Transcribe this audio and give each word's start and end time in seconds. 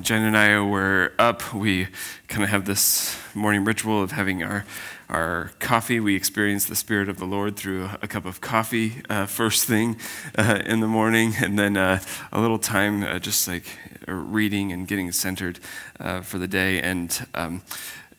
Jen 0.00 0.22
and 0.22 0.36
I 0.36 0.60
were 0.60 1.12
up. 1.18 1.54
We 1.54 1.88
kind 2.28 2.44
of 2.44 2.50
have 2.50 2.66
this 2.66 3.16
morning 3.34 3.64
ritual 3.64 4.02
of 4.02 4.12
having 4.12 4.42
our, 4.42 4.66
our 5.08 5.52
coffee. 5.60 5.98
We 5.98 6.14
experience 6.14 6.66
the 6.66 6.76
Spirit 6.76 7.08
of 7.08 7.16
the 7.16 7.24
Lord 7.24 7.56
through 7.56 7.88
a 8.02 8.06
cup 8.06 8.26
of 8.26 8.42
coffee 8.42 9.00
uh, 9.08 9.24
first 9.24 9.64
thing 9.64 9.96
uh, 10.36 10.60
in 10.66 10.80
the 10.80 10.86
morning, 10.86 11.34
and 11.40 11.58
then 11.58 11.78
uh, 11.78 12.00
a 12.32 12.40
little 12.40 12.58
time 12.58 13.02
uh, 13.02 13.18
just 13.18 13.48
like 13.48 13.64
reading 14.06 14.72
and 14.72 14.86
getting 14.86 15.10
centered 15.10 15.58
uh, 15.98 16.20
for 16.20 16.36
the 16.36 16.48
day. 16.48 16.80
And 16.80 17.26
um, 17.34 17.62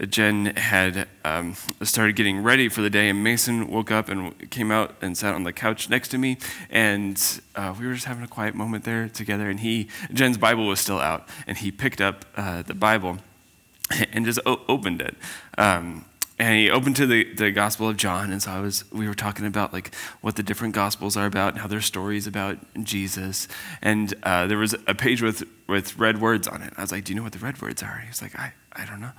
Jen 0.05 0.55
had 0.55 1.07
um, 1.23 1.55
started 1.81 2.15
getting 2.15 2.43
ready 2.43 2.69
for 2.69 2.81
the 2.81 2.89
day, 2.89 3.09
and 3.09 3.23
Mason 3.23 3.67
woke 3.67 3.91
up 3.91 4.09
and 4.09 4.49
came 4.49 4.71
out 4.71 4.95
and 5.01 5.17
sat 5.17 5.33
on 5.33 5.43
the 5.43 5.53
couch 5.53 5.89
next 5.89 6.09
to 6.09 6.17
me, 6.17 6.37
and 6.69 7.41
uh, 7.55 7.73
we 7.79 7.87
were 7.87 7.93
just 7.93 8.05
having 8.05 8.23
a 8.23 8.27
quiet 8.27 8.55
moment 8.55 8.83
there 8.83 9.09
together. 9.09 9.49
And 9.49 9.59
he, 9.59 9.87
Jen's 10.13 10.37
Bible 10.37 10.67
was 10.67 10.79
still 10.79 10.99
out, 10.99 11.27
and 11.47 11.57
he 11.57 11.71
picked 11.71 12.01
up 12.01 12.25
uh, 12.35 12.61
the 12.63 12.73
Bible 12.73 13.19
and 14.11 14.25
just 14.25 14.39
o- 14.45 14.61
opened 14.67 15.01
it. 15.01 15.15
Um, 15.57 16.05
and 16.39 16.57
he 16.57 16.69
opened 16.69 16.95
to 16.97 17.05
the, 17.05 17.31
the 17.33 17.51
Gospel 17.51 17.87
of 17.87 17.97
John, 17.97 18.31
and 18.31 18.41
so 18.41 18.51
I 18.51 18.59
was 18.59 18.89
we 18.91 19.07
were 19.07 19.13
talking 19.13 19.45
about 19.45 19.71
like 19.71 19.93
what 20.21 20.35
the 20.35 20.43
different 20.43 20.73
Gospels 20.73 21.15
are 21.15 21.25
about 21.25 21.53
and 21.53 21.61
how 21.61 21.67
they're 21.67 21.81
stories 21.81 22.27
about 22.27 22.57
Jesus. 22.83 23.47
And 23.81 24.13
uh, 24.23 24.47
there 24.47 24.57
was 24.57 24.75
a 24.87 24.95
page 24.95 25.21
with 25.21 25.43
with 25.67 25.97
red 25.97 26.19
words 26.19 26.47
on 26.47 26.61
it. 26.61 26.73
I 26.77 26.81
was 26.81 26.91
like, 26.91 27.03
"Do 27.03 27.13
you 27.13 27.17
know 27.17 27.23
what 27.23 27.33
the 27.33 27.39
red 27.39 27.61
words 27.61 27.83
are?" 27.83 27.99
He 27.99 28.07
was 28.07 28.21
like, 28.21 28.37
"I 28.37 28.53
I 28.73 28.85
don't 28.85 29.01
know." 29.01 29.11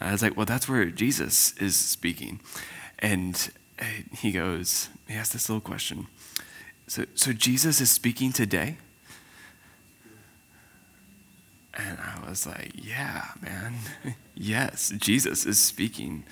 I 0.00 0.12
was 0.12 0.22
like, 0.22 0.36
"Well, 0.36 0.46
that's 0.46 0.68
where 0.68 0.86
Jesus 0.86 1.54
is 1.58 1.76
speaking." 1.76 2.40
And 2.98 3.50
uh, 3.78 3.84
he 4.12 4.32
goes, 4.32 4.88
he 5.08 5.14
asked 5.14 5.32
this 5.32 5.48
little 5.48 5.60
question. 5.60 6.06
So 6.86 7.04
so 7.14 7.32
Jesus 7.32 7.80
is 7.80 7.90
speaking 7.90 8.32
today. 8.32 8.78
And 11.76 11.98
I 11.98 12.28
was 12.28 12.46
like, 12.46 12.72
yeah, 12.74 13.28
man. 13.40 13.74
yes, 14.34 14.92
Jesus 14.96 15.44
is 15.44 15.58
speaking 15.58 16.24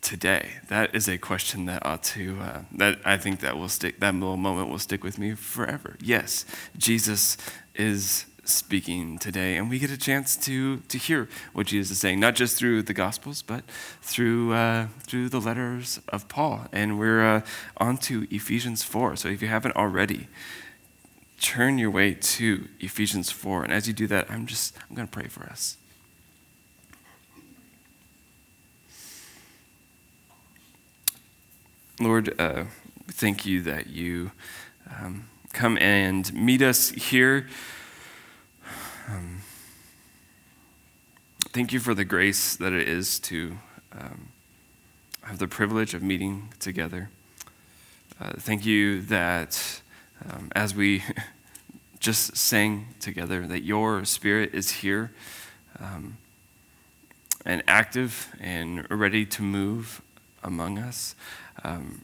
today. 0.00 0.52
That 0.68 0.94
is 0.94 1.08
a 1.08 1.18
question 1.18 1.66
that 1.66 1.84
ought 1.84 2.02
to, 2.04 2.38
uh, 2.40 2.60
that 2.72 2.98
I 3.04 3.16
think 3.16 3.40
that 3.40 3.58
will 3.58 3.68
stick, 3.68 4.00
that 4.00 4.14
little 4.14 4.36
moment 4.36 4.70
will 4.70 4.78
stick 4.78 5.02
with 5.02 5.18
me 5.18 5.34
forever. 5.34 5.96
Yes, 6.00 6.44
Jesus 6.78 7.36
is 7.74 8.26
speaking 8.44 9.18
today, 9.18 9.56
and 9.56 9.68
we 9.68 9.78
get 9.78 9.90
a 9.90 9.96
chance 9.96 10.36
to, 10.36 10.78
to 10.78 10.98
hear 10.98 11.28
what 11.52 11.66
Jesus 11.66 11.90
is 11.90 11.98
saying, 12.00 12.20
not 12.20 12.36
just 12.36 12.56
through 12.56 12.82
the 12.82 12.94
Gospels, 12.94 13.42
but 13.42 13.64
through, 14.00 14.52
uh, 14.52 14.86
through 15.00 15.28
the 15.28 15.40
letters 15.40 16.00
of 16.08 16.28
Paul. 16.28 16.66
And 16.72 16.98
we're 16.98 17.26
uh, 17.26 17.40
on 17.78 17.96
to 17.98 18.26
Ephesians 18.30 18.82
4. 18.82 19.16
So 19.16 19.28
if 19.28 19.42
you 19.42 19.48
haven't 19.48 19.76
already, 19.76 20.28
turn 21.40 21.78
your 21.78 21.90
way 21.90 22.14
to 22.14 22.68
Ephesians 22.80 23.30
4. 23.30 23.64
And 23.64 23.72
as 23.72 23.86
you 23.86 23.92
do 23.92 24.06
that, 24.06 24.30
I'm 24.30 24.46
just, 24.46 24.76
I'm 24.88 24.96
going 24.96 25.08
to 25.08 25.12
pray 25.12 25.28
for 25.28 25.44
us. 25.44 25.76
Lord, 31.98 32.38
uh, 32.38 32.64
thank 33.08 33.46
you 33.46 33.62
that 33.62 33.86
you 33.86 34.32
um, 34.90 35.28
come 35.52 35.78
and 35.78 36.32
meet 36.34 36.60
us 36.60 36.90
here. 36.90 37.48
Um, 39.08 39.40
thank 41.52 41.72
you 41.72 41.80
for 41.80 41.94
the 41.94 42.04
grace 42.04 42.54
that 42.56 42.74
it 42.74 42.86
is 42.86 43.18
to 43.20 43.56
um, 43.92 44.28
have 45.22 45.38
the 45.38 45.48
privilege 45.48 45.94
of 45.94 46.02
meeting 46.02 46.52
together. 46.60 47.08
Uh, 48.20 48.32
thank 48.36 48.66
you 48.66 49.00
that 49.02 49.80
um, 50.30 50.50
as 50.54 50.74
we 50.74 51.02
just 52.00 52.36
sang 52.36 52.88
together, 53.00 53.46
that 53.46 53.62
your 53.62 54.04
spirit 54.04 54.54
is 54.54 54.70
here 54.70 55.12
um, 55.80 56.16
and 57.44 57.62
active 57.66 58.34
and 58.40 58.86
ready 58.90 59.24
to 59.26 59.42
move 59.42 60.02
among 60.42 60.78
us. 60.78 61.14
Um, 61.64 62.02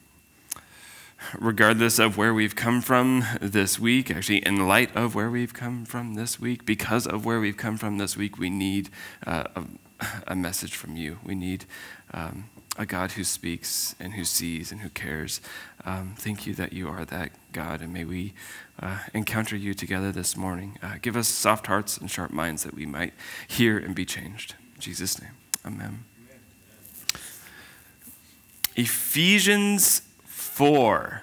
regardless 1.39 1.99
of 1.99 2.17
where 2.17 2.35
we've 2.35 2.57
come 2.57 2.81
from 2.81 3.25
this 3.41 3.79
week, 3.79 4.11
actually, 4.11 4.39
in 4.39 4.67
light 4.67 4.95
of 4.97 5.15
where 5.15 5.31
we've 5.31 5.55
come 5.55 5.85
from 5.85 6.15
this 6.15 6.41
week, 6.41 6.65
because 6.65 7.07
of 7.07 7.25
where 7.25 7.41
we've 7.41 7.57
come 7.57 7.77
from 7.77 7.99
this 7.99 8.17
week, 8.17 8.39
we 8.39 8.51
need 8.51 8.91
uh, 9.27 9.45
a, 9.55 9.65
a, 10.29 10.37
message 10.37 10.75
from 10.75 10.97
you. 10.97 11.19
We 11.25 11.35
need 11.35 11.65
um, 12.13 12.49
a 12.79 12.87
God 12.87 13.13
who 13.13 13.25
speaks 13.25 13.95
and 14.01 14.15
who 14.15 14.25
sees 14.25 14.73
and 14.73 14.81
who 14.81 14.89
cares. 14.89 15.41
Um, 15.85 16.15
thank 16.17 16.47
you 16.47 16.55
that 16.55 16.73
you 16.73 16.89
are 16.89 17.05
that 17.05 17.33
God, 17.53 17.83
and 17.83 17.93
may 17.93 18.05
we 18.05 18.33
uh, 18.81 18.99
encounter 19.13 19.57
you 19.57 19.75
together 19.75 20.11
this 20.11 20.37
morning. 20.37 20.79
Uh, 20.83 20.95
give 21.01 21.17
us 21.17 21.29
soft 21.29 21.67
hearts 21.67 21.99
and 21.99 22.11
sharp 22.11 22.31
minds 22.31 22.65
that 22.65 22.75
we 22.75 22.87
might 22.87 23.13
hear 23.47 23.79
and 23.79 23.95
be 23.95 24.05
changed. 24.05 24.55
In 24.75 24.81
Jesus' 24.81 25.21
name, 25.21 25.33
amen. 25.67 26.05
Ephesians 28.75 30.03
4. 30.25 31.23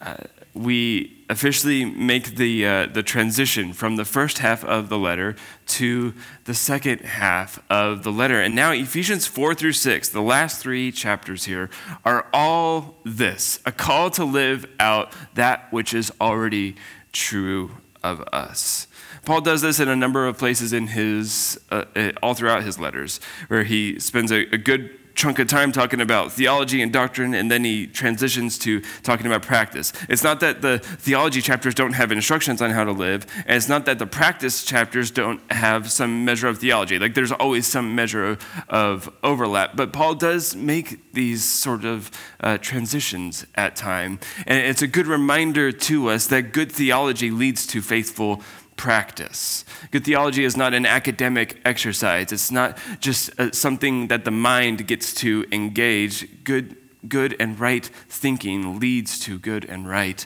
Uh, 0.00 0.16
we 0.54 1.17
officially 1.30 1.84
make 1.84 2.36
the, 2.36 2.66
uh, 2.66 2.86
the 2.86 3.02
transition 3.02 3.72
from 3.72 3.96
the 3.96 4.04
first 4.04 4.38
half 4.38 4.64
of 4.64 4.88
the 4.88 4.98
letter 4.98 5.36
to 5.66 6.14
the 6.44 6.54
second 6.54 7.00
half 7.02 7.62
of 7.68 8.02
the 8.02 8.12
letter. 8.12 8.40
And 8.40 8.54
now, 8.54 8.72
Ephesians 8.72 9.26
4 9.26 9.54
through 9.54 9.72
6, 9.72 10.08
the 10.08 10.22
last 10.22 10.60
three 10.60 10.90
chapters 10.90 11.44
here, 11.44 11.68
are 12.04 12.26
all 12.32 12.96
this 13.04 13.60
a 13.66 13.72
call 13.72 14.10
to 14.10 14.24
live 14.24 14.66
out 14.80 15.12
that 15.34 15.70
which 15.72 15.92
is 15.92 16.12
already 16.20 16.76
true 17.12 17.72
of 18.02 18.20
us. 18.32 18.86
Paul 19.24 19.40
does 19.40 19.60
this 19.60 19.80
in 19.80 19.88
a 19.88 19.96
number 19.96 20.26
of 20.26 20.38
places 20.38 20.72
in 20.72 20.88
his, 20.88 21.60
uh, 21.70 21.84
all 22.22 22.34
throughout 22.34 22.62
his 22.62 22.78
letters, 22.78 23.20
where 23.48 23.64
he 23.64 23.98
spends 24.00 24.32
a, 24.32 24.46
a 24.52 24.56
good 24.56 25.07
chunk 25.18 25.40
of 25.40 25.48
time 25.48 25.72
talking 25.72 26.00
about 26.00 26.32
theology 26.32 26.80
and 26.80 26.92
doctrine, 26.92 27.34
and 27.34 27.50
then 27.50 27.64
he 27.64 27.88
transitions 27.88 28.56
to 28.56 28.80
talking 29.02 29.26
about 29.26 29.42
practice. 29.42 29.92
It's 30.08 30.22
not 30.22 30.38
that 30.40 30.62
the 30.62 30.78
theology 30.78 31.42
chapters 31.42 31.74
don't 31.74 31.94
have 31.94 32.12
instructions 32.12 32.62
on 32.62 32.70
how 32.70 32.84
to 32.84 32.92
live, 32.92 33.26
and 33.44 33.56
it's 33.56 33.68
not 33.68 33.84
that 33.86 33.98
the 33.98 34.06
practice 34.06 34.64
chapters 34.64 35.10
don't 35.10 35.40
have 35.50 35.90
some 35.90 36.24
measure 36.24 36.46
of 36.46 36.58
theology. 36.58 37.00
Like 37.00 37.14
there's 37.14 37.32
always 37.32 37.66
some 37.66 37.96
measure 37.96 38.24
of, 38.24 38.46
of 38.68 39.12
overlap, 39.24 39.74
but 39.74 39.92
Paul 39.92 40.14
does 40.14 40.54
make 40.54 41.12
these 41.12 41.42
sort 41.42 41.84
of 41.84 42.12
uh, 42.38 42.58
transitions 42.58 43.44
at 43.56 43.74
time, 43.74 44.20
and 44.46 44.58
it's 44.58 44.82
a 44.82 44.86
good 44.86 45.08
reminder 45.08 45.72
to 45.72 46.10
us 46.10 46.28
that 46.28 46.52
good 46.52 46.70
theology 46.70 47.32
leads 47.32 47.66
to 47.66 47.82
faithful 47.82 48.40
practice. 48.78 49.66
Good 49.90 50.04
theology 50.04 50.44
is 50.44 50.56
not 50.56 50.72
an 50.72 50.86
academic 50.86 51.60
exercise, 51.66 52.32
it's 52.32 52.50
not 52.50 52.78
just 53.00 53.38
uh, 53.38 53.52
something 53.52 54.08
that 54.08 54.24
the 54.24 54.30
mind 54.30 54.86
gets 54.86 55.12
to 55.16 55.44
engage. 55.52 56.44
Good, 56.44 56.76
good 57.06 57.36
and 57.38 57.60
right 57.60 57.84
thinking 58.08 58.80
leads 58.80 59.18
to 59.20 59.38
good 59.38 59.66
and 59.66 59.86
right 59.86 60.24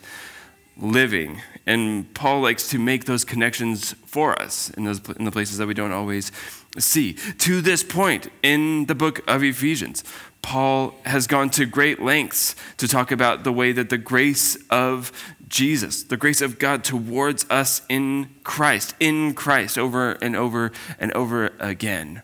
living. 0.77 1.41
And 1.67 2.13
Paul 2.15 2.41
likes 2.41 2.69
to 2.71 2.79
make 2.79 3.05
those 3.05 3.25
connections 3.25 3.95
for 4.07 4.41
us 4.41 4.71
in, 4.71 4.85
those, 4.85 5.01
in 5.11 5.25
the 5.25 5.31
places 5.31 5.59
that 5.59 5.67
we 5.67 5.75
don't 5.75 5.93
always 5.93 6.33
see. 6.79 7.15
To 7.39 7.61
this 7.61 7.85
point 7.85 8.29
in 8.43 8.87
the 8.87 8.95
book 8.95 9.21
of 9.29 9.43
Ephesians, 9.43 10.03
Paul 10.43 10.95
has 11.05 11.29
gone 11.29 11.51
to 11.51 11.67
great 11.67 12.03
lengths 12.03 12.57
to 12.79 12.89
talk 12.89 13.13
about 13.13 13.45
the 13.45 13.53
way 13.53 13.71
that 13.73 13.91
the 13.91 13.99
grace 13.99 14.57
of 14.71 15.13
Jesus, 15.53 16.03
the 16.03 16.17
grace 16.17 16.41
of 16.41 16.59
God 16.59 16.83
towards 16.83 17.47
us 17.51 17.83
in 17.89 18.31
Christ, 18.43 18.95
in 18.99 19.35
Christ, 19.35 19.79
over 19.79 20.13
and 20.13 20.35
over 20.35 20.73
and 20.99 21.13
over 21.13 21.53
again, 21.61 22.23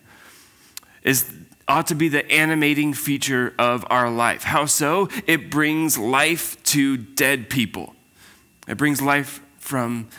is 1.03 1.31
ought 1.67 1.85
to 1.87 1.95
be 1.95 2.09
the 2.09 2.29
animating 2.31 2.93
feature 2.93 3.53
of 3.59 3.85
our 3.91 4.09
life. 4.09 4.43
How 4.43 4.65
so? 4.65 5.07
It 5.27 5.51
brings 5.51 5.95
life 5.97 6.61
to 6.63 6.97
dead 6.97 7.51
people. 7.51 7.93
It 8.67 8.77
brings 8.77 8.99
life 8.99 9.41
from 9.59 10.09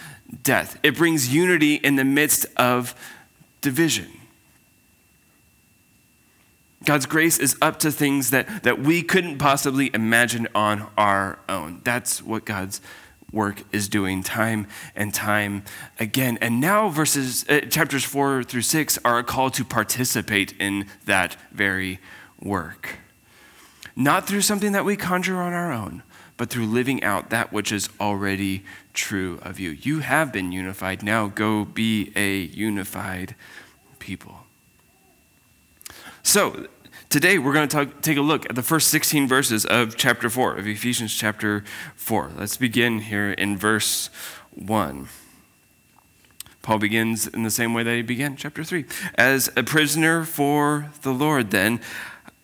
death. 0.44 0.78
It 0.84 0.96
brings 0.96 1.34
unity 1.34 1.74
in 1.74 1.96
the 1.96 2.04
midst 2.04 2.46
of 2.56 2.94
division. 3.60 4.19
God's 6.84 7.06
grace 7.06 7.38
is 7.38 7.56
up 7.60 7.78
to 7.80 7.92
things 7.92 8.30
that, 8.30 8.62
that 8.62 8.80
we 8.80 9.02
couldn't 9.02 9.38
possibly 9.38 9.90
imagine 9.92 10.48
on 10.54 10.88
our 10.96 11.38
own. 11.48 11.82
That's 11.84 12.22
what 12.22 12.46
God's 12.46 12.80
work 13.32 13.62
is 13.70 13.88
doing 13.88 14.22
time 14.22 14.66
and 14.96 15.12
time 15.12 15.62
again. 15.98 16.38
And 16.40 16.60
now 16.60 16.88
verses 16.88 17.48
uh, 17.48 17.60
chapters 17.68 18.04
4 18.04 18.42
through 18.44 18.62
6 18.62 18.98
are 19.04 19.18
a 19.18 19.24
call 19.24 19.50
to 19.50 19.64
participate 19.64 20.54
in 20.58 20.86
that 21.04 21.36
very 21.52 22.00
work. 22.40 22.96
Not 23.94 24.26
through 24.26 24.40
something 24.40 24.72
that 24.72 24.84
we 24.84 24.96
conjure 24.96 25.36
on 25.36 25.52
our 25.52 25.72
own, 25.72 26.02
but 26.36 26.48
through 26.48 26.66
living 26.66 27.04
out 27.04 27.28
that 27.30 27.52
which 27.52 27.70
is 27.70 27.90
already 28.00 28.64
true 28.94 29.38
of 29.42 29.60
you. 29.60 29.70
You 29.70 30.00
have 30.00 30.32
been 30.32 30.52
unified. 30.52 31.02
Now 31.02 31.26
go 31.28 31.66
be 31.66 32.12
a 32.16 32.38
unified 32.38 33.34
people. 33.98 34.39
So, 36.22 36.67
today 37.08 37.38
we're 37.38 37.55
going 37.55 37.69
to 37.69 37.76
talk, 37.76 38.02
take 38.02 38.19
a 38.19 38.22
look 38.22 38.49
at 38.49 38.55
the 38.55 38.62
first 38.62 38.88
16 38.88 39.26
verses 39.26 39.64
of 39.64 39.96
chapter 39.96 40.28
4, 40.28 40.58
of 40.58 40.67
Ephesians 40.67 41.14
chapter 41.14 41.64
4. 41.96 42.32
Let's 42.37 42.58
begin 42.58 43.00
here 43.00 43.32
in 43.32 43.56
verse 43.56 44.11
1. 44.55 45.08
Paul 46.62 46.78
begins 46.78 47.26
in 47.26 47.43
the 47.43 47.50
same 47.50 47.72
way 47.72 47.82
that 47.82 47.96
he 47.96 48.02
began 48.02 48.37
chapter 48.37 48.62
3. 48.62 48.84
As 49.14 49.50
a 49.56 49.62
prisoner 49.62 50.25
for 50.25 50.90
the 51.02 51.12
Lord, 51.12 51.50
then, 51.50 51.81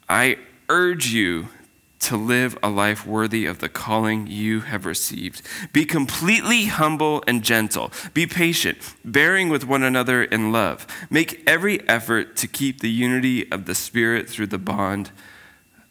I 0.08 0.38
urge 0.70 1.08
you 1.08 1.48
to 1.98 2.16
live 2.16 2.58
a 2.62 2.68
life 2.68 3.06
worthy 3.06 3.46
of 3.46 3.58
the 3.58 3.68
calling 3.68 4.26
you 4.26 4.60
have 4.60 4.86
received. 4.86 5.42
Be 5.72 5.84
completely 5.84 6.66
humble 6.66 7.24
and 7.26 7.42
gentle. 7.42 7.90
Be 8.14 8.26
patient, 8.26 8.94
bearing 9.04 9.48
with 9.48 9.66
one 9.66 9.82
another 9.82 10.22
in 10.22 10.52
love. 10.52 10.86
Make 11.10 11.42
every 11.46 11.86
effort 11.88 12.36
to 12.36 12.46
keep 12.46 12.80
the 12.80 12.90
unity 12.90 13.50
of 13.50 13.64
the 13.64 13.74
Spirit 13.74 14.28
through 14.28 14.48
the 14.48 14.58
bond 14.58 15.10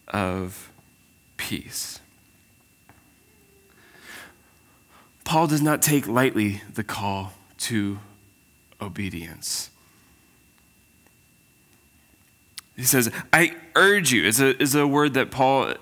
of 0.07 0.72
peace. 1.38 2.00
Paul 5.24 5.48
does 5.48 5.62
not 5.62 5.81
take 5.81 6.07
lightly 6.07 6.62
the 6.72 6.84
call 6.84 7.34
to 7.57 8.00
obedience. 8.80 9.72
He 12.75 12.83
says, 12.83 13.10
I 13.31 13.56
urge 13.75 14.12
you, 14.12 14.25
is 14.25 14.42
a, 14.42 14.62
is 14.62 14.75
a 14.75 14.86
word 14.86 15.13
that 15.13 15.31
Paul, 15.31 15.75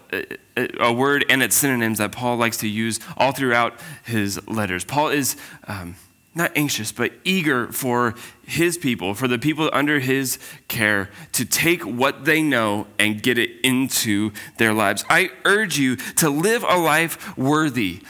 a 0.79 0.93
word 0.93 1.25
and 1.27 1.41
its 1.41 1.55
synonyms 1.55 1.97
that 1.97 2.11
Paul 2.11 2.37
likes 2.37 2.57
to 2.57 2.67
use 2.67 2.99
all 3.17 3.31
throughout 3.31 3.79
his 4.03 4.45
letters. 4.47 4.85
Paul 4.85 5.09
is 5.09 5.35
um, 5.67 5.95
not 6.35 6.51
anxious, 6.55 6.91
but 6.91 7.11
eager 7.23 7.71
for 7.71 8.13
his 8.45 8.77
people, 8.77 9.15
for 9.15 9.27
the 9.27 9.39
people 9.39 9.71
under 9.73 9.99
his 9.99 10.37
care, 10.67 11.09
to 11.31 11.45
take 11.45 11.81
what 11.81 12.25
they 12.25 12.43
know 12.43 12.85
and 12.99 13.23
get 13.23 13.39
it 13.39 13.49
into 13.63 14.31
their 14.57 14.73
lives. 14.73 15.03
I 15.09 15.31
urge 15.45 15.79
you 15.79 15.95
to 15.95 16.29
live 16.29 16.63
a 16.67 16.77
life 16.77 17.35
worthy 17.35 18.01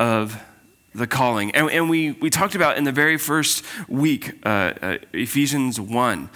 of 0.00 0.42
the 0.94 1.06
calling. 1.06 1.52
And, 1.52 1.70
and 1.70 1.88
we, 1.88 2.12
we 2.12 2.28
talked 2.28 2.56
about 2.56 2.76
in 2.76 2.84
the 2.84 2.92
very 2.92 3.16
first 3.18 3.64
week, 3.88 4.34
uh, 4.44 4.72
uh, 4.82 4.98
Ephesians 5.12 5.80
1 5.80 6.28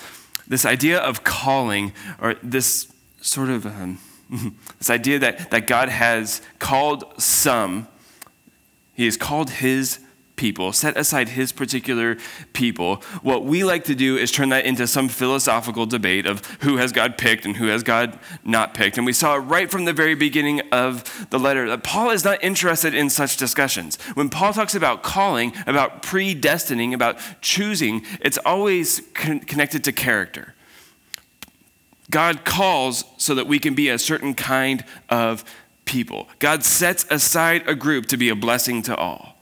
this 0.46 0.64
idea 0.64 0.98
of 0.98 1.24
calling, 1.24 1.92
or 2.20 2.34
this 2.42 2.92
sort 3.20 3.48
of 3.48 3.66
um, 3.66 3.98
this 4.78 4.90
idea 4.90 5.18
that, 5.18 5.50
that 5.50 5.66
God 5.66 5.88
has 5.88 6.42
called 6.58 7.20
some, 7.20 7.88
He 8.94 9.04
has 9.04 9.16
called 9.16 9.50
His 9.50 10.00
people, 10.36 10.72
set 10.72 10.96
aside 10.96 11.30
his 11.30 11.50
particular 11.50 12.16
people. 12.52 12.96
What 13.22 13.44
we 13.44 13.64
like 13.64 13.84
to 13.84 13.94
do 13.94 14.16
is 14.16 14.30
turn 14.30 14.50
that 14.50 14.66
into 14.66 14.86
some 14.86 15.08
philosophical 15.08 15.86
debate 15.86 16.26
of 16.26 16.44
who 16.60 16.76
has 16.76 16.92
God 16.92 17.18
picked 17.18 17.44
and 17.44 17.56
who 17.56 17.66
has 17.68 17.82
God 17.82 18.18
not 18.44 18.74
picked. 18.74 18.96
And 18.98 19.06
we 19.06 19.12
saw 19.12 19.34
right 19.34 19.70
from 19.70 19.86
the 19.86 19.92
very 19.92 20.14
beginning 20.14 20.60
of 20.72 21.26
the 21.30 21.38
letter 21.38 21.68
that 21.68 21.82
Paul 21.82 22.10
is 22.10 22.24
not 22.24 22.42
interested 22.44 22.94
in 22.94 23.10
such 23.10 23.36
discussions. 23.36 23.96
When 24.14 24.28
Paul 24.28 24.52
talks 24.52 24.74
about 24.74 25.02
calling, 25.02 25.52
about 25.66 26.02
predestining, 26.02 26.92
about 26.94 27.18
choosing, 27.40 28.04
it's 28.20 28.38
always 28.44 29.00
con- 29.14 29.40
connected 29.40 29.82
to 29.84 29.92
character. 29.92 30.54
God 32.10 32.44
calls 32.44 33.04
so 33.16 33.34
that 33.34 33.46
we 33.46 33.58
can 33.58 33.74
be 33.74 33.88
a 33.88 33.98
certain 33.98 34.34
kind 34.34 34.84
of 35.08 35.44
people. 35.86 36.28
God 36.38 36.64
sets 36.64 37.06
aside 37.10 37.66
a 37.68 37.74
group 37.74 38.06
to 38.06 38.16
be 38.16 38.28
a 38.28 38.36
blessing 38.36 38.82
to 38.82 38.94
all. 38.94 39.35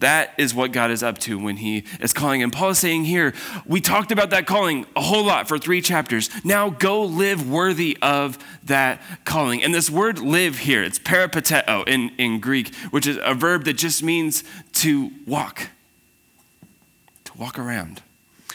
That 0.00 0.34
is 0.36 0.54
what 0.54 0.72
God 0.72 0.90
is 0.90 1.02
up 1.02 1.16
to 1.20 1.38
when 1.38 1.56
He 1.56 1.84
is 2.00 2.12
calling. 2.12 2.42
And 2.42 2.52
Paul 2.52 2.70
is 2.70 2.78
saying 2.78 3.04
here, 3.04 3.32
we 3.64 3.80
talked 3.80 4.12
about 4.12 4.30
that 4.30 4.46
calling 4.46 4.84
a 4.94 5.00
whole 5.00 5.24
lot 5.24 5.48
for 5.48 5.58
three 5.58 5.80
chapters. 5.80 6.28
Now 6.44 6.68
go 6.68 7.02
live 7.02 7.48
worthy 7.48 7.96
of 8.02 8.38
that 8.64 9.00
calling. 9.24 9.62
And 9.62 9.72
this 9.72 9.88
word 9.88 10.18
live 10.18 10.58
here, 10.58 10.82
it's 10.82 10.98
peripateo 10.98 11.88
in, 11.88 12.10
in 12.18 12.40
Greek, 12.40 12.74
which 12.90 13.06
is 13.06 13.18
a 13.22 13.32
verb 13.32 13.64
that 13.64 13.74
just 13.74 14.02
means 14.02 14.44
to 14.74 15.10
walk, 15.26 15.70
to 17.24 17.38
walk 17.38 17.58
around. 17.58 18.02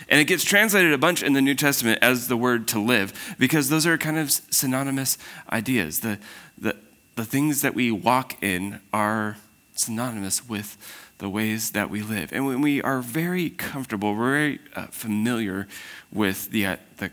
And 0.09 0.19
it 0.19 0.25
gets 0.25 0.43
translated 0.43 0.93
a 0.93 0.97
bunch 0.97 1.23
in 1.23 1.33
the 1.33 1.41
New 1.41 1.55
Testament 1.55 1.99
as 2.01 2.27
the 2.27 2.37
word 2.37 2.67
to 2.69 2.79
live 2.79 3.35
because 3.39 3.69
those 3.69 3.87
are 3.87 3.97
kind 3.97 4.17
of 4.17 4.29
synonymous 4.29 5.17
ideas. 5.51 6.01
The, 6.01 6.19
the, 6.57 6.75
the 7.15 7.25
things 7.25 7.61
that 7.61 7.73
we 7.73 7.91
walk 7.91 8.41
in 8.43 8.79
are 8.93 9.37
synonymous 9.73 10.47
with 10.47 10.77
the 11.21 11.29
ways 11.29 11.71
that 11.71 11.89
we 11.91 12.01
live. 12.01 12.33
And 12.33 12.47
when 12.47 12.61
we 12.61 12.81
are 12.81 12.99
very 12.99 13.51
comfortable, 13.51 14.15
we're 14.15 14.31
very 14.31 14.59
uh, 14.75 14.87
familiar 14.87 15.67
with 16.11 16.49
the, 16.49 16.65
uh, 16.65 16.77
the, 16.97 17.11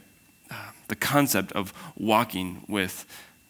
uh, 0.51 0.71
the 0.89 0.97
concept 0.97 1.53
of 1.53 1.75
walking 1.95 2.65
with 2.67 3.05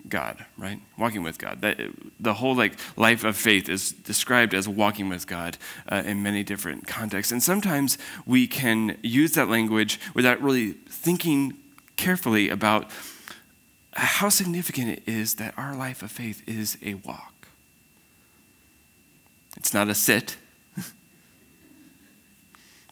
God, 0.08 0.44
right? 0.56 0.80
Walking 0.98 1.22
with 1.22 1.38
God. 1.38 1.60
That, 1.60 1.78
the 2.18 2.34
whole 2.34 2.56
like 2.56 2.74
life 2.96 3.22
of 3.22 3.36
faith 3.36 3.68
is 3.68 3.92
described 3.92 4.52
as 4.52 4.68
walking 4.68 5.08
with 5.08 5.28
God 5.28 5.58
uh, 5.88 6.02
in 6.04 6.24
many 6.24 6.42
different 6.42 6.88
contexts. 6.88 7.30
And 7.30 7.40
sometimes 7.40 7.96
we 8.26 8.48
can 8.48 8.98
use 9.00 9.32
that 9.34 9.48
language 9.48 10.00
without 10.12 10.42
really 10.42 10.72
thinking 10.72 11.56
carefully 11.96 12.48
about 12.48 12.90
how 13.92 14.28
significant 14.28 14.88
it 14.88 15.02
is 15.06 15.36
that 15.36 15.54
our 15.56 15.76
life 15.76 16.02
of 16.02 16.10
faith 16.10 16.42
is 16.48 16.78
a 16.84 16.94
walk. 16.94 17.46
It's 19.56 19.72
not 19.72 19.88
a 19.88 19.94
sit, 19.94 20.36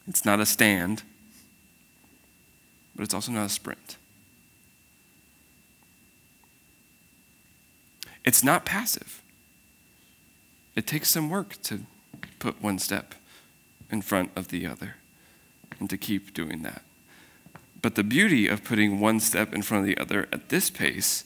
it's 0.07 0.25
not 0.25 0.41
a 0.41 0.47
stand, 0.47 1.03
but 2.95 3.03
it's 3.03 3.15
also 3.15 3.33
not 3.33 3.47
a 3.47 3.49
sprint. 3.51 3.97
It's 8.25 8.43
not 8.43 8.65
passive. 8.65 9.23
It 10.75 10.87
takes 10.87 11.09
some 11.09 11.31
work 11.31 11.61
to 11.63 11.81
put 12.39 12.63
one 12.63 12.79
step 12.79 13.15
in 13.91 14.03
front 14.03 14.31
of 14.37 14.49
the 14.49 14.67
other 14.67 14.97
and 15.79 15.89
to 15.91 15.97
keep 15.97 16.35
doing 16.35 16.63
that. 16.63 16.83
But 17.81 17.95
the 17.95 18.03
beauty 18.03 18.49
of 18.49 18.65
putting 18.65 18.99
one 18.99 19.21
step 19.21 19.55
in 19.55 19.63
front 19.63 19.83
of 19.83 19.87
the 19.87 19.99
other 19.99 20.29
at 20.33 20.49
this 20.49 20.71
pace 20.71 21.25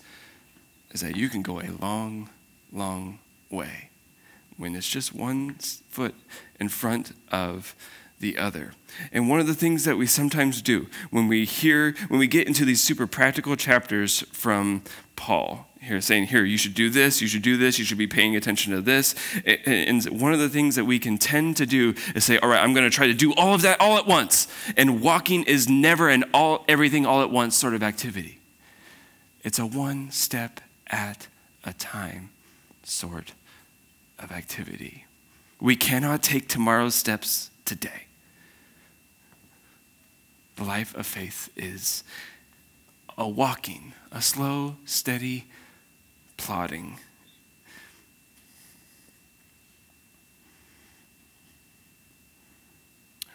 is 0.91 1.01
that 1.01 1.17
you 1.17 1.29
can 1.29 1.43
go 1.43 1.61
a 1.61 1.71
long, 1.81 2.29
long 2.73 3.19
way 3.51 3.91
when 4.57 4.75
it's 4.75 4.89
just 4.89 5.15
one 5.15 5.55
foot 5.89 6.15
in 6.59 6.69
front 6.69 7.13
of 7.33 7.75
the 8.21 8.39
other. 8.39 8.73
And 9.13 9.29
one 9.29 9.41
of 9.41 9.47
the 9.47 9.55
things 9.55 9.85
that 9.85 9.97
we 9.97 10.07
sometimes 10.07 10.63
do 10.63 10.87
when 11.11 11.27
we 11.27 11.45
hear, 11.45 11.95
when 12.09 12.21
we 12.21 12.27
get 12.27 12.47
into 12.47 12.65
these 12.65 12.81
super 12.81 13.07
practical 13.07 13.57
chapters 13.57 14.21
from 14.33 14.83
Paul, 15.17 15.67
here 15.81 16.01
saying, 16.03 16.27
here, 16.27 16.45
you 16.45 16.59
should 16.59 16.75
do 16.75 16.91
this, 16.91 17.23
you 17.23 17.27
should 17.27 17.41
do 17.41 17.57
this, 17.57 17.79
you 17.79 17.87
should 17.87 17.97
be 17.97 18.07
paying 18.07 18.37
attention 18.37 18.75
to 18.75 18.83
this. 18.83 19.15
And 19.65 20.05
one 20.21 20.35
of 20.35 20.39
the 20.39 20.51
things 20.51 20.77
that 20.77 20.85
we 20.85 20.99
can 20.99 21.17
tend 21.17 21.57
to 21.57 21.65
do 21.65 21.95
is 22.15 22.25
say, 22.25 22.39
all 22.39 22.51
right, 22.51 22.63
I'm 22.63 22.75
going 22.75 22.89
to 22.89 22.95
try 22.95 23.07
to 23.07 23.15
do 23.15 23.33
all 23.35 23.55
of 23.55 23.63
that 23.63 23.81
all 23.81 23.97
at 23.97 24.07
once. 24.07 24.47
And 24.77 25.01
walking 25.01 25.45
is 25.45 25.69
never 25.71 26.11
an 26.11 26.25
all, 26.35 26.67
everything 26.69 27.07
all 27.07 27.23
at 27.23 27.31
once 27.31 27.57
sort 27.57 27.73
of 27.73 27.83
activity. 27.83 28.41
It's 29.43 29.59
a 29.59 29.65
one 29.65 30.11
step 30.11 30.61
at 30.89 31.29
a 31.65 31.73
time 31.73 32.29
sort 32.83 33.33
of 34.19 34.31
activity. 34.31 35.07
We 35.61 35.77
cannot 35.77 36.23
take 36.23 36.47
tomorrow's 36.47 36.95
steps 36.95 37.51
today. 37.65 38.07
The 40.61 40.67
life 40.67 40.95
of 40.95 41.07
faith 41.07 41.49
is 41.57 42.05
a 43.17 43.27
walking, 43.27 43.95
a 44.13 44.21
slow, 44.21 44.77
steady 44.85 45.47
plodding. 46.37 46.99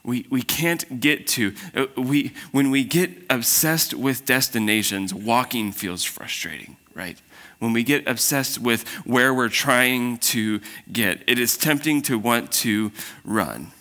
We, 0.03 0.27
we 0.29 0.44
can't 0.44 1.00
get 1.00 1.25
to, 1.29 1.55
uh, 1.74 1.88
we, 1.98 2.32
when 2.51 2.70
we 2.70 2.84
get 2.84 3.10
obsessed 3.27 3.96
with 3.96 4.25
destinations, 4.25 5.12
walking 5.12 5.72
feels 5.72 6.03
frustrating, 6.03 6.77
right? 6.94 7.20
When 7.58 7.74
we 7.74 7.82
get 7.82 8.08
obsessed 8.08 8.60
with 8.60 8.88
where 9.03 9.34
we're 9.34 9.50
trying 9.50 10.20
to 10.20 10.62
get, 10.91 11.24
it 11.25 11.39
is 11.39 11.58
tempting 11.58 12.03
to 12.03 12.20
want 12.20 12.51
to 12.51 12.91
run. 13.24 13.72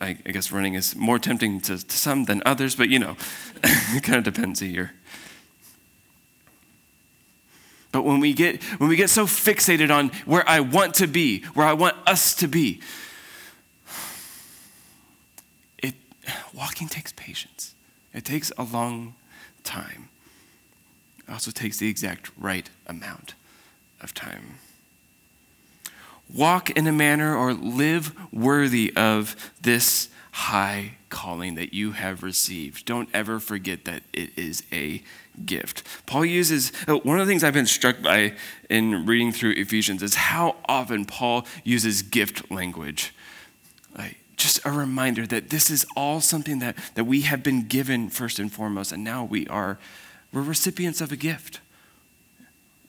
I, 0.00 0.18
I 0.26 0.30
guess 0.30 0.52
running 0.52 0.74
is 0.74 0.96
more 0.96 1.18
tempting 1.18 1.60
to, 1.62 1.78
to 1.78 1.96
some 1.96 2.24
than 2.24 2.42
others, 2.44 2.76
but 2.76 2.88
you 2.88 2.98
know, 2.98 3.16
it 3.64 4.02
kind 4.02 4.18
of 4.18 4.24
depends 4.24 4.60
here. 4.60 4.92
But 7.92 8.04
when 8.04 8.20
we 8.20 8.32
get 8.32 8.62
when 8.80 8.88
we 8.88 8.96
get 8.96 9.10
so 9.10 9.26
fixated 9.26 9.94
on 9.94 10.08
where 10.24 10.48
I 10.48 10.60
want 10.60 10.94
to 10.94 11.06
be, 11.06 11.42
where 11.54 11.66
I 11.66 11.74
want 11.74 11.96
us 12.06 12.34
to 12.36 12.48
be, 12.48 12.80
it 15.78 15.94
walking 16.54 16.88
takes 16.88 17.12
patience. 17.12 17.74
It 18.14 18.24
takes 18.24 18.50
a 18.56 18.62
long 18.62 19.14
time. 19.62 20.08
It 21.28 21.32
also 21.32 21.50
takes 21.50 21.78
the 21.78 21.88
exact 21.88 22.30
right 22.38 22.68
amount 22.86 23.34
of 24.00 24.14
time. 24.14 24.58
Walk 26.32 26.70
in 26.70 26.86
a 26.86 26.92
manner 26.92 27.36
or 27.36 27.52
live 27.52 28.12
worthy 28.32 28.92
of 28.96 29.52
this 29.60 30.08
high 30.32 30.96
calling 31.10 31.56
that 31.56 31.74
you 31.74 31.92
have 31.92 32.22
received. 32.22 32.86
Don't 32.86 33.08
ever 33.12 33.38
forget 33.38 33.84
that 33.84 34.02
it 34.14 34.30
is 34.36 34.62
a 34.72 35.02
gift. 35.44 35.82
Paul 36.06 36.24
uses, 36.24 36.72
uh, 36.88 36.96
one 36.96 37.20
of 37.20 37.26
the 37.26 37.30
things 37.30 37.44
I've 37.44 37.52
been 37.52 37.66
struck 37.66 38.00
by 38.02 38.34
in 38.70 39.04
reading 39.04 39.30
through 39.30 39.52
Ephesians 39.52 40.02
is 40.02 40.14
how 40.14 40.56
often 40.66 41.04
Paul 41.04 41.46
uses 41.64 42.00
gift 42.00 42.50
language. 42.50 43.14
Like, 43.96 44.16
just 44.36 44.64
a 44.64 44.70
reminder 44.70 45.26
that 45.26 45.50
this 45.50 45.70
is 45.70 45.84
all 45.94 46.20
something 46.20 46.60
that, 46.60 46.76
that 46.94 47.04
we 47.04 47.22
have 47.22 47.42
been 47.42 47.66
given 47.68 48.08
first 48.08 48.38
and 48.38 48.50
foremost, 48.50 48.90
and 48.90 49.04
now 49.04 49.22
we 49.22 49.46
are, 49.48 49.78
we're 50.32 50.42
recipients 50.42 51.02
of 51.02 51.12
a 51.12 51.16
gift. 51.16 51.60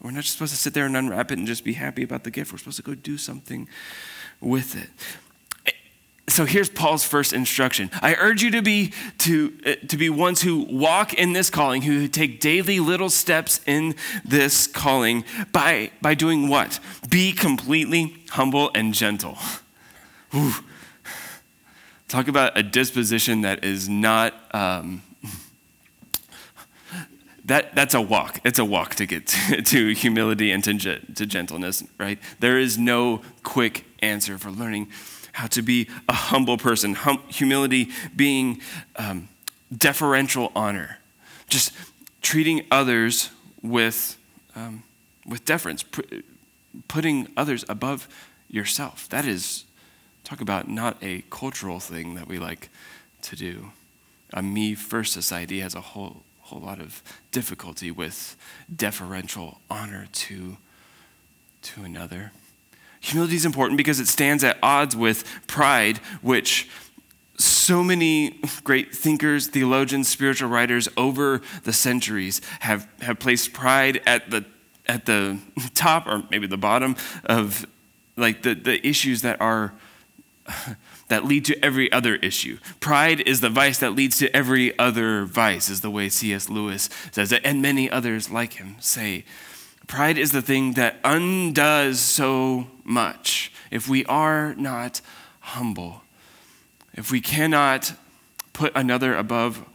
We're 0.03 0.11
not 0.11 0.23
just 0.23 0.33
supposed 0.33 0.53
to 0.53 0.59
sit 0.59 0.73
there 0.73 0.85
and 0.85 0.97
unwrap 0.97 1.31
it 1.31 1.37
and 1.37 1.47
just 1.47 1.63
be 1.63 1.73
happy 1.73 2.03
about 2.03 2.25
the 2.25 2.31
gift. 2.31 2.51
We're 2.51 2.57
supposed 2.59 2.77
to 2.77 2.83
go 2.83 2.93
do 2.93 3.17
something 3.17 3.69
with 4.41 4.75
it. 4.75 4.89
So 6.29 6.45
here's 6.45 6.69
Paul's 6.69 7.03
first 7.03 7.33
instruction. 7.33 7.89
I 8.01 8.15
urge 8.15 8.41
you 8.41 8.51
to 8.51 8.61
be 8.61 8.93
to, 9.19 9.57
uh, 9.65 9.75
to 9.87 9.97
be 9.97 10.09
ones 10.09 10.41
who 10.41 10.61
walk 10.63 11.13
in 11.13 11.33
this 11.33 11.49
calling, 11.49 11.81
who 11.81 12.07
take 12.07 12.39
daily 12.39 12.79
little 12.79 13.09
steps 13.09 13.59
in 13.65 13.95
this 14.23 14.67
calling 14.67 15.25
by, 15.51 15.91
by 16.01 16.15
doing 16.15 16.47
what? 16.47 16.79
Be 17.09 17.33
completely 17.33 18.15
humble 18.29 18.71
and 18.73 18.93
gentle. 18.93 19.37
Talk 22.07 22.27
about 22.27 22.57
a 22.57 22.63
disposition 22.63 23.41
that 23.41 23.63
is 23.63 23.89
not 23.89 24.33
um, 24.55 25.01
that, 27.45 27.75
that's 27.75 27.93
a 27.93 28.01
walk. 28.01 28.39
It's 28.45 28.59
a 28.59 28.65
walk 28.65 28.95
to 28.95 29.05
get 29.05 29.27
to, 29.27 29.61
to 29.61 29.93
humility 29.93 30.51
and 30.51 30.63
to, 30.63 30.99
to 30.99 31.25
gentleness, 31.25 31.83
right? 31.97 32.19
There 32.39 32.57
is 32.57 32.77
no 32.77 33.21
quick 33.43 33.85
answer 33.99 34.37
for 34.37 34.49
learning 34.49 34.89
how 35.33 35.47
to 35.47 35.61
be 35.61 35.89
a 36.07 36.13
humble 36.13 36.57
person. 36.57 36.93
Hum, 36.93 37.19
humility 37.27 37.89
being 38.15 38.61
um, 38.95 39.27
deferential 39.75 40.51
honor, 40.55 40.99
just 41.49 41.73
treating 42.21 42.65
others 42.71 43.29
with, 43.61 44.17
um, 44.55 44.83
with 45.25 45.43
deference, 45.43 45.83
putting 46.87 47.27
others 47.35 47.65
above 47.67 48.07
yourself. 48.49 49.09
That 49.09 49.25
is, 49.25 49.65
talk 50.23 50.39
about 50.39 50.69
not 50.69 50.97
a 51.01 51.23
cultural 51.29 51.79
thing 51.79 52.15
that 52.15 52.27
we 52.27 52.39
like 52.39 52.69
to 53.23 53.35
do. 53.35 53.71
A 54.33 54.41
me 54.41 54.75
first 54.75 55.13
society 55.13 55.59
has 55.59 55.75
a 55.75 55.81
whole 55.81 56.23
whole 56.53 56.61
lot 56.61 56.79
of 56.79 57.01
difficulty 57.31 57.89
with 57.89 58.37
deferential 58.73 59.59
honor 59.71 60.07
to, 60.11 60.57
to 61.63 61.83
another. 61.83 62.31
Humility 62.99 63.35
is 63.35 63.45
important 63.45 63.77
because 63.77 63.99
it 63.99 64.07
stands 64.07 64.43
at 64.43 64.57
odds 64.61 64.95
with 64.95 65.25
pride, 65.47 65.97
which 66.21 66.69
so 67.37 67.83
many 67.83 68.39
great 68.63 68.95
thinkers, 68.95 69.47
theologians, 69.47 70.07
spiritual 70.07 70.47
writers 70.47 70.87
over 70.95 71.41
the 71.63 71.73
centuries 71.73 72.39
have, 72.59 72.87
have 73.01 73.17
placed 73.19 73.51
pride 73.51 73.99
at 74.05 74.29
the, 74.29 74.45
at 74.85 75.07
the 75.07 75.39
top 75.73 76.05
or 76.05 76.23
maybe 76.29 76.45
the 76.45 76.57
bottom 76.57 76.95
of 77.25 77.65
like 78.15 78.43
the, 78.43 78.53
the 78.53 78.85
issues 78.87 79.23
that 79.23 79.41
are 79.41 79.73
that 81.07 81.25
lead 81.25 81.45
to 81.45 81.65
every 81.65 81.91
other 81.91 82.15
issue. 82.15 82.57
Pride 82.79 83.21
is 83.21 83.41
the 83.41 83.49
vice 83.49 83.79
that 83.79 83.91
leads 83.91 84.17
to 84.17 84.35
every 84.35 84.77
other 84.77 85.25
vice, 85.25 85.69
is 85.69 85.81
the 85.81 85.91
way 85.91 86.09
C.S. 86.09 86.49
Lewis 86.49 86.89
says 87.11 87.31
it, 87.31 87.41
and 87.43 87.61
many 87.61 87.89
others 87.89 88.29
like 88.29 88.53
him 88.53 88.75
say. 88.79 89.25
Pride 89.87 90.17
is 90.17 90.31
the 90.31 90.41
thing 90.41 90.73
that 90.73 90.99
undoes 91.03 91.99
so 91.99 92.67
much 92.83 93.51
if 93.69 93.87
we 93.89 94.05
are 94.05 94.53
not 94.55 95.01
humble, 95.39 96.03
if 96.93 97.11
we 97.11 97.19
cannot 97.19 97.93
put 98.53 98.71
another 98.75 99.15
above 99.15 99.65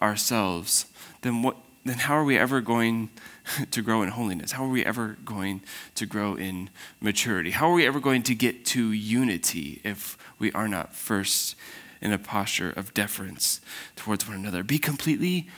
ourselves, 0.00 0.86
then 1.22 1.42
what 1.42 1.56
then 1.84 1.98
how 1.98 2.14
are 2.14 2.24
we 2.24 2.36
ever 2.36 2.60
going 2.60 3.10
to 3.70 3.82
grow 3.82 4.02
in 4.02 4.10
holiness? 4.10 4.52
How 4.52 4.64
are 4.64 4.68
we 4.68 4.84
ever 4.84 5.16
going 5.24 5.62
to 5.94 6.06
grow 6.06 6.34
in 6.34 6.70
maturity? 7.00 7.50
How 7.50 7.70
are 7.70 7.74
we 7.74 7.86
ever 7.86 8.00
going 8.00 8.22
to 8.24 8.34
get 8.34 8.64
to 8.66 8.92
unity 8.92 9.80
if 9.84 10.16
we 10.38 10.52
are 10.52 10.68
not 10.68 10.94
first 10.94 11.56
in 12.00 12.12
a 12.12 12.18
posture 12.18 12.70
of 12.70 12.94
deference 12.94 13.60
towards 13.94 14.26
one 14.26 14.36
another? 14.36 14.62
Be 14.62 14.78
completely 14.78 15.48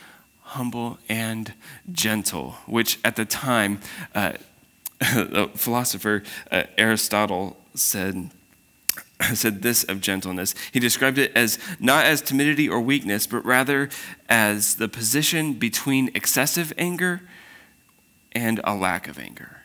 humble 0.43 0.99
and 1.09 1.53
gentle, 1.91 2.57
which 2.67 2.99
at 3.05 3.17
the 3.17 3.25
time, 3.25 3.81
uh, 4.15 4.33
the 5.01 5.51
philosopher 5.55 6.23
uh, 6.51 6.65
Aristotle 6.77 7.57
said 7.75 8.31
said 9.35 9.63
this 9.63 9.85
of 9.85 10.01
gentleness. 10.01 10.55
He 10.73 10.79
described 10.79 11.19
it 11.19 11.33
as 11.35 11.59
not 11.81 12.05
as 12.05 12.23
timidity 12.23 12.69
or 12.69 12.81
weakness, 12.81 13.27
but 13.27 13.45
rather 13.45 13.89
as 14.29 14.77
the 14.77 14.89
position 14.89 15.55
between 15.55 16.11
excessive 16.15 16.73
anger 16.79 17.23
and 18.39 18.61
a 18.63 18.73
lack 18.73 19.09
of 19.09 19.19
anger. 19.19 19.63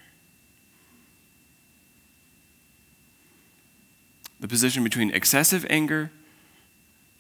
The 4.39 4.48
position 4.48 4.84
between 4.84 5.12
excessive 5.12 5.63
anger 5.70 6.10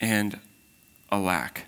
and 0.01 0.39
a 1.11 1.19
lack 1.19 1.65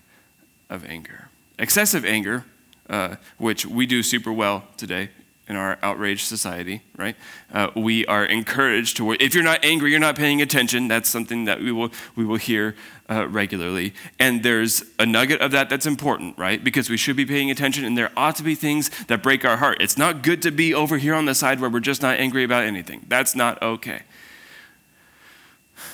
of 0.72 0.84
anger. 0.86 1.30
Excessive 1.60 2.04
anger, 2.04 2.46
uh, 2.90 3.18
which 3.38 3.68
we 3.68 3.86
do 3.86 4.02
super 4.02 4.34
well 4.34 4.64
today 4.76 5.10
in 5.48 5.56
our 5.56 5.78
outraged 5.84 6.26
society, 6.26 6.82
right? 6.98 7.16
Uh, 7.54 7.70
we 7.76 8.06
are 8.08 8.26
encouraged 8.26 8.98
to. 8.98 9.12
If 9.14 9.36
you're 9.36 9.44
not 9.44 9.64
angry, 9.64 9.92
you're 9.92 10.00
not 10.00 10.16
paying 10.16 10.42
attention. 10.42 10.88
That's 10.88 11.08
something 11.08 11.46
that 11.46 11.60
we 11.62 11.72
will 11.72 11.92
we 12.16 12.26
will 12.26 12.38
hear 12.38 12.76
uh, 13.10 13.28
regularly. 13.28 13.94
And 14.20 14.42
there's 14.42 14.84
a 14.98 15.06
nugget 15.06 15.42
of 15.42 15.52
that 15.52 15.70
that's 15.70 15.86
important, 15.86 16.38
right? 16.38 16.64
Because 16.64 16.90
we 16.90 16.98
should 16.98 17.16
be 17.16 17.26
paying 17.26 17.52
attention, 17.52 17.86
and 17.86 17.98
there 17.98 18.12
ought 18.18 18.36
to 18.38 18.44
be 18.44 18.56
things 18.56 18.90
that 19.06 19.22
break 19.22 19.46
our 19.46 19.58
heart. 19.58 19.82
It's 19.82 19.98
not 19.98 20.24
good 20.24 20.42
to 20.42 20.52
be 20.52 20.74
over 20.74 20.98
here 20.98 21.14
on 21.14 21.26
the 21.26 21.36
side 21.36 21.60
where 21.60 21.70
we're 21.70 21.80
just 21.80 22.02
not 22.02 22.20
angry 22.20 22.44
about 22.44 22.64
anything. 22.64 23.06
That's 23.08 23.36
not 23.36 23.62
okay. 23.62 24.02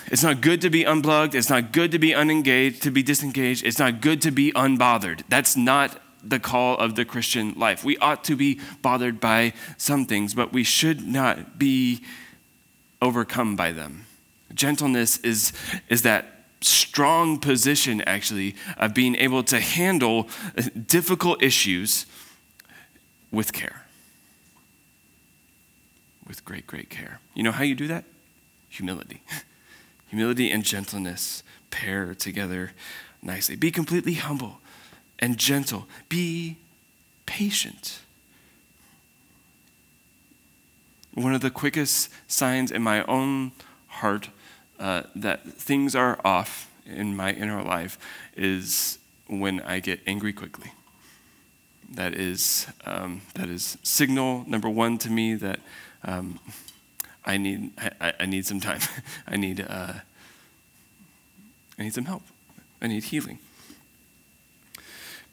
It's 0.08 0.24
not 0.24 0.42
good 0.42 0.62
to 0.62 0.70
be 0.70 0.86
unplugged. 0.86 1.36
It's 1.36 1.50
not 1.50 1.72
good 1.72 1.92
to 1.92 2.00
be 2.00 2.14
unengaged, 2.14 2.84
to 2.84 2.92
be 2.92 3.04
disengaged. 3.04 3.66
It's 3.66 3.80
not 3.80 4.02
good 4.02 4.22
to 4.22 4.32
be 4.32 4.52
unbothered. 4.54 5.24
That's 5.30 5.58
not 5.58 6.02
the 6.24 6.40
call 6.40 6.78
of 6.78 6.96
the 6.96 7.06
Christian 7.06 7.54
life. 7.58 7.84
We 7.84 7.98
ought 7.98 8.24
to 8.26 8.36
be 8.36 8.60
bothered 8.82 9.20
by 9.20 9.54
some 9.78 10.06
things, 10.06 10.34
but 10.34 10.54
we 10.54 10.64
should 10.64 11.08
not 11.08 11.58
be 11.58 12.02
overcome 13.02 13.56
by 13.56 13.72
them. 13.72 14.06
Gentleness 14.54 15.18
is, 15.20 15.54
is 15.90 16.04
that 16.04 16.46
strong 16.62 17.40
position, 17.40 18.02
actually, 18.02 18.56
of 18.78 18.94
being 18.94 19.16
able 19.16 19.44
to 19.44 19.60
handle 19.60 20.28
difficult 20.88 21.42
issues 21.42 22.06
with 23.32 23.54
care. 23.54 23.86
With 26.28 26.46
great, 26.46 26.68
great 26.68 26.90
care. 26.90 27.20
You 27.34 27.44
know 27.44 27.52
how 27.52 27.64
you 27.64 27.76
do 27.76 27.88
that? 27.88 28.06
Humility. 28.70 29.22
Humility 30.08 30.52
and 30.52 30.64
gentleness 30.64 31.44
pair 31.72 32.14
together 32.14 32.72
nicely. 33.22 33.56
Be 33.56 33.72
completely 33.72 34.14
humble 34.14 34.61
and 35.22 35.38
gentle. 35.38 35.88
Be 36.10 36.58
patient. 37.26 38.00
One 41.14 41.34
of 41.34 41.42
the 41.42 41.52
quickest 41.52 42.10
signs 42.28 42.72
in 42.72 42.82
my 42.82 43.04
own 43.04 43.52
heart 43.88 44.30
uh, 44.80 45.04
that 45.16 45.46
things 45.54 45.96
are 45.96 46.20
off 46.26 46.70
in 46.86 47.16
my 47.16 47.32
inner 47.32 47.62
life 47.62 48.00
is 48.36 48.98
when 49.28 49.62
I 49.62 49.80
get 49.80 50.00
angry 50.08 50.34
quickly. 50.34 50.72
That 51.94 52.16
is, 52.16 52.68
um, 52.86 53.22
that 53.36 53.50
is 53.50 53.78
signal 53.84 54.46
number 54.48 54.70
one 54.70 54.98
to 55.00 55.10
me 55.10 55.36
that 55.36 55.60
um, 56.04 56.40
I, 57.26 57.38
need, 57.38 57.72
I, 57.78 58.14
I, 58.22 58.26
need 58.26 58.46
some 58.46 58.60
time. 58.60 58.80
I, 59.28 59.36
need, 59.36 59.66
uh, 59.68 59.94
I 61.78 61.84
need 61.84 61.94
some 61.94 62.06
help. 62.06 62.24
I 62.82 62.88
need 62.88 63.04
healing. 63.04 63.40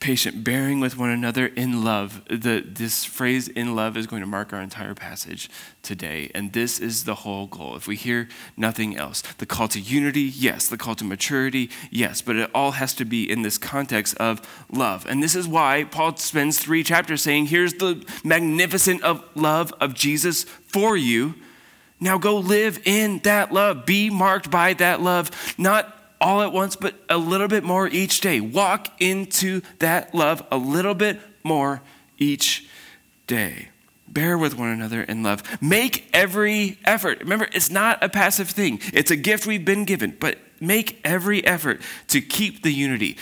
Patient, 0.00 0.44
bearing 0.44 0.78
with 0.78 0.96
one 0.96 1.10
another 1.10 1.46
in 1.46 1.82
love. 1.82 2.22
The, 2.28 2.64
this 2.64 3.04
phrase 3.04 3.48
in 3.48 3.74
love 3.74 3.96
is 3.96 4.06
going 4.06 4.22
to 4.22 4.28
mark 4.28 4.52
our 4.52 4.60
entire 4.60 4.94
passage 4.94 5.50
today. 5.82 6.30
And 6.34 6.52
this 6.52 6.78
is 6.78 7.04
the 7.04 7.16
whole 7.16 7.46
goal. 7.46 7.74
If 7.74 7.88
we 7.88 7.96
hear 7.96 8.28
nothing 8.56 8.96
else, 8.96 9.22
the 9.38 9.46
call 9.46 9.66
to 9.68 9.80
unity, 9.80 10.20
yes. 10.20 10.68
The 10.68 10.78
call 10.78 10.94
to 10.96 11.04
maturity, 11.04 11.70
yes. 11.90 12.22
But 12.22 12.36
it 12.36 12.50
all 12.54 12.72
has 12.72 12.94
to 12.94 13.04
be 13.04 13.28
in 13.28 13.42
this 13.42 13.58
context 13.58 14.16
of 14.18 14.40
love. 14.70 15.04
And 15.06 15.22
this 15.22 15.34
is 15.34 15.48
why 15.48 15.84
Paul 15.84 16.16
spends 16.16 16.58
three 16.58 16.84
chapters 16.84 17.22
saying, 17.22 17.46
here's 17.46 17.74
the 17.74 18.06
magnificent 18.22 19.02
of 19.02 19.24
love 19.34 19.72
of 19.80 19.94
Jesus 19.94 20.44
for 20.44 20.96
you. 20.96 21.34
Now 22.00 22.18
go 22.18 22.36
live 22.36 22.80
in 22.84 23.18
that 23.24 23.52
love. 23.52 23.84
Be 23.84 24.10
marked 24.10 24.50
by 24.50 24.74
that 24.74 25.00
love, 25.00 25.54
not 25.58 25.97
all 26.20 26.42
at 26.42 26.52
once, 26.52 26.76
but 26.76 26.94
a 27.08 27.18
little 27.18 27.48
bit 27.48 27.64
more 27.64 27.88
each 27.88 28.20
day. 28.20 28.40
Walk 28.40 28.88
into 29.00 29.60
that 29.78 30.14
love 30.14 30.42
a 30.50 30.56
little 30.56 30.94
bit 30.94 31.20
more 31.44 31.82
each 32.18 32.68
day. 33.26 33.68
Bear 34.06 34.38
with 34.38 34.56
one 34.56 34.70
another 34.70 35.02
in 35.02 35.22
love. 35.22 35.42
Make 35.62 36.08
every 36.12 36.78
effort. 36.84 37.20
Remember, 37.20 37.48
it's 37.52 37.70
not 37.70 38.02
a 38.02 38.08
passive 38.08 38.48
thing, 38.48 38.80
it's 38.92 39.10
a 39.10 39.16
gift 39.16 39.46
we've 39.46 39.64
been 39.64 39.84
given, 39.84 40.16
but 40.18 40.38
make 40.60 41.00
every 41.04 41.44
effort 41.44 41.80
to 42.08 42.20
keep 42.20 42.62
the 42.62 42.72
unity. 42.72 43.16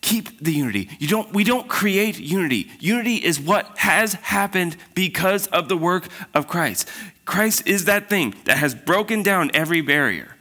Keep 0.00 0.40
the 0.40 0.52
unity. 0.52 0.88
You 0.98 1.08
don't, 1.08 1.32
we 1.32 1.42
don't 1.42 1.68
create 1.68 2.18
unity. 2.18 2.70
Unity 2.78 3.16
is 3.16 3.40
what 3.40 3.78
has 3.78 4.14
happened 4.14 4.76
because 4.94 5.48
of 5.48 5.68
the 5.68 5.76
work 5.76 6.06
of 6.32 6.46
Christ. 6.46 6.88
Christ 7.24 7.66
is 7.66 7.86
that 7.86 8.08
thing 8.08 8.34
that 8.44 8.58
has 8.58 8.74
broken 8.74 9.22
down 9.22 9.50
every 9.52 9.80
barrier. 9.80 10.35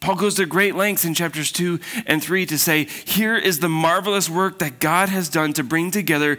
Paul 0.00 0.16
goes 0.16 0.34
to 0.36 0.46
great 0.46 0.74
lengths 0.74 1.04
in 1.04 1.14
chapters 1.14 1.52
2 1.52 1.78
and 2.06 2.22
3 2.22 2.46
to 2.46 2.58
say, 2.58 2.84
here 2.84 3.36
is 3.36 3.60
the 3.60 3.68
marvelous 3.68 4.30
work 4.30 4.58
that 4.60 4.80
God 4.80 5.10
has 5.10 5.28
done 5.28 5.52
to 5.52 5.62
bring 5.62 5.90
together 5.90 6.38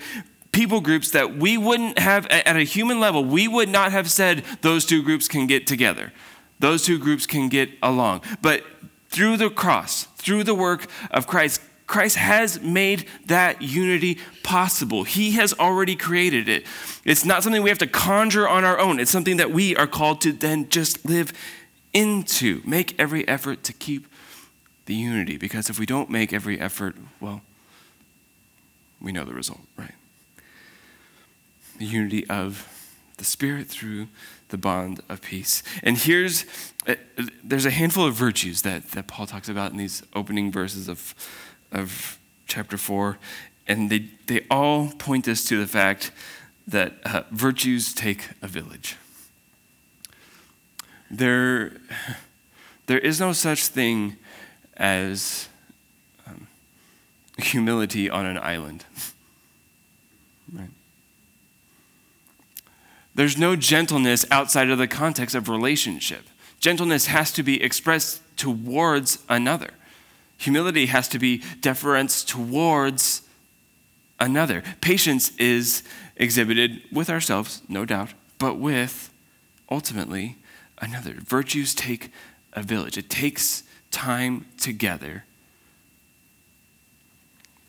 people 0.51 0.81
groups 0.81 1.11
that 1.11 1.37
we 1.37 1.57
wouldn't 1.57 1.99
have, 1.99 2.27
at 2.27 2.55
a 2.55 2.63
human 2.63 2.99
level, 2.99 3.23
we 3.23 3.47
would 3.47 3.69
not 3.69 3.91
have 3.91 4.09
said 4.09 4.43
those 4.61 4.85
two 4.85 5.01
groups 5.01 5.27
can 5.27 5.47
get 5.47 5.65
together. 5.65 6.11
Those 6.59 6.83
two 6.83 6.99
groups 6.99 7.25
can 7.25 7.49
get 7.49 7.69
along. 7.81 8.21
But 8.41 8.63
through 9.09 9.37
the 9.37 9.49
cross, 9.49 10.05
through 10.17 10.43
the 10.43 10.55
work 10.55 10.87
of 11.09 11.25
Christ, 11.25 11.61
Christ 11.87 12.15
has 12.17 12.61
made 12.61 13.05
that 13.25 13.61
unity 13.61 14.19
possible. 14.43 15.03
He 15.03 15.31
has 15.31 15.53
already 15.53 15.95
created 15.95 16.47
it. 16.47 16.65
It's 17.03 17.25
not 17.25 17.43
something 17.43 17.63
we 17.63 17.69
have 17.69 17.79
to 17.79 17.87
conjure 17.87 18.47
on 18.47 18.63
our 18.63 18.79
own, 18.79 18.99
it's 18.99 19.11
something 19.11 19.37
that 19.37 19.51
we 19.51 19.75
are 19.75 19.87
called 19.87 20.21
to 20.21 20.31
then 20.31 20.69
just 20.69 21.05
live 21.05 21.33
into. 21.93 22.61
Make 22.65 22.99
every 22.99 23.27
effort 23.27 23.63
to 23.63 23.73
keep 23.73 24.07
the 24.85 24.95
unity, 24.95 25.37
because 25.37 25.69
if 25.69 25.79
we 25.79 25.85
don't 25.85 26.09
make 26.09 26.33
every 26.33 26.59
effort, 26.59 26.95
well, 27.19 27.41
we 28.99 29.11
know 29.11 29.23
the 29.23 29.33
result, 29.33 29.61
right? 29.77 29.93
The 31.77 31.85
unity 31.85 32.27
of 32.27 32.67
the 33.17 33.25
Spirit 33.25 33.67
through 33.67 34.07
the 34.49 34.57
bond 34.57 35.01
of 35.09 35.21
peace. 35.21 35.63
And 35.83 35.97
here's, 35.97 36.45
uh, 36.87 36.95
there's 37.43 37.65
a 37.65 37.71
handful 37.71 38.05
of 38.05 38.13
virtues 38.13 38.63
that, 38.63 38.91
that 38.91 39.07
Paul 39.07 39.25
talks 39.25 39.49
about 39.49 39.71
in 39.71 39.77
these 39.77 40.03
opening 40.13 40.51
verses 40.51 40.87
of, 40.87 41.15
of 41.71 42.19
chapter 42.47 42.77
4, 42.77 43.17
and 43.67 43.89
they, 43.89 44.09
they 44.27 44.45
all 44.49 44.89
point 44.97 45.27
us 45.27 45.45
to 45.45 45.59
the 45.59 45.67
fact 45.67 46.11
that 46.67 46.93
uh, 47.05 47.23
virtues 47.31 47.93
take 47.93 48.29
a 48.41 48.47
village 48.47 48.97
there, 51.11 51.73
there 52.87 52.99
is 52.99 53.19
no 53.19 53.33
such 53.33 53.67
thing 53.67 54.15
as 54.77 55.49
um, 56.25 56.47
humility 57.37 58.09
on 58.09 58.25
an 58.25 58.37
island. 58.37 58.85
right? 60.53 60.69
There's 63.13 63.37
no 63.37 63.55
gentleness 63.55 64.25
outside 64.31 64.69
of 64.69 64.77
the 64.77 64.87
context 64.87 65.35
of 65.35 65.49
relationship. 65.49 66.23
Gentleness 66.59 67.07
has 67.07 67.31
to 67.33 67.43
be 67.43 67.61
expressed 67.61 68.21
towards 68.37 69.19
another. 69.27 69.71
Humility 70.37 70.87
has 70.87 71.07
to 71.09 71.19
be 71.19 71.43
deference 71.59 72.23
towards 72.23 73.23
another. 74.19 74.63
Patience 74.79 75.35
is 75.37 75.83
exhibited 76.15 76.81
with 76.91 77.09
ourselves, 77.09 77.61
no 77.67 77.83
doubt, 77.83 78.13
but 78.39 78.57
with 78.57 79.11
ultimately 79.69 80.37
another. 80.81 81.13
Virtues 81.13 81.73
take 81.73 82.11
a 82.53 82.61
village, 82.61 82.97
it 82.97 83.09
takes 83.09 83.63
time 83.91 84.45
together 84.57 85.23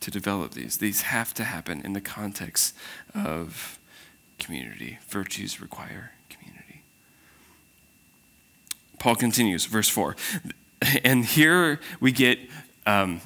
to 0.01 0.11
develop 0.11 0.53
these. 0.53 0.79
These 0.79 1.03
have 1.03 1.33
to 1.35 1.45
happen 1.45 1.81
in 1.85 1.93
the 1.93 2.01
context 2.01 2.75
of 3.15 3.79
community. 4.39 4.99
Virtues 5.09 5.61
require 5.61 6.13
community. 6.29 6.83
Paul 8.99 9.15
continues, 9.15 9.67
verse 9.67 9.89
4. 9.89 10.17
And 11.05 11.25
here 11.25 11.79
we 12.01 12.11
get 12.11 12.41
um, 12.87 13.21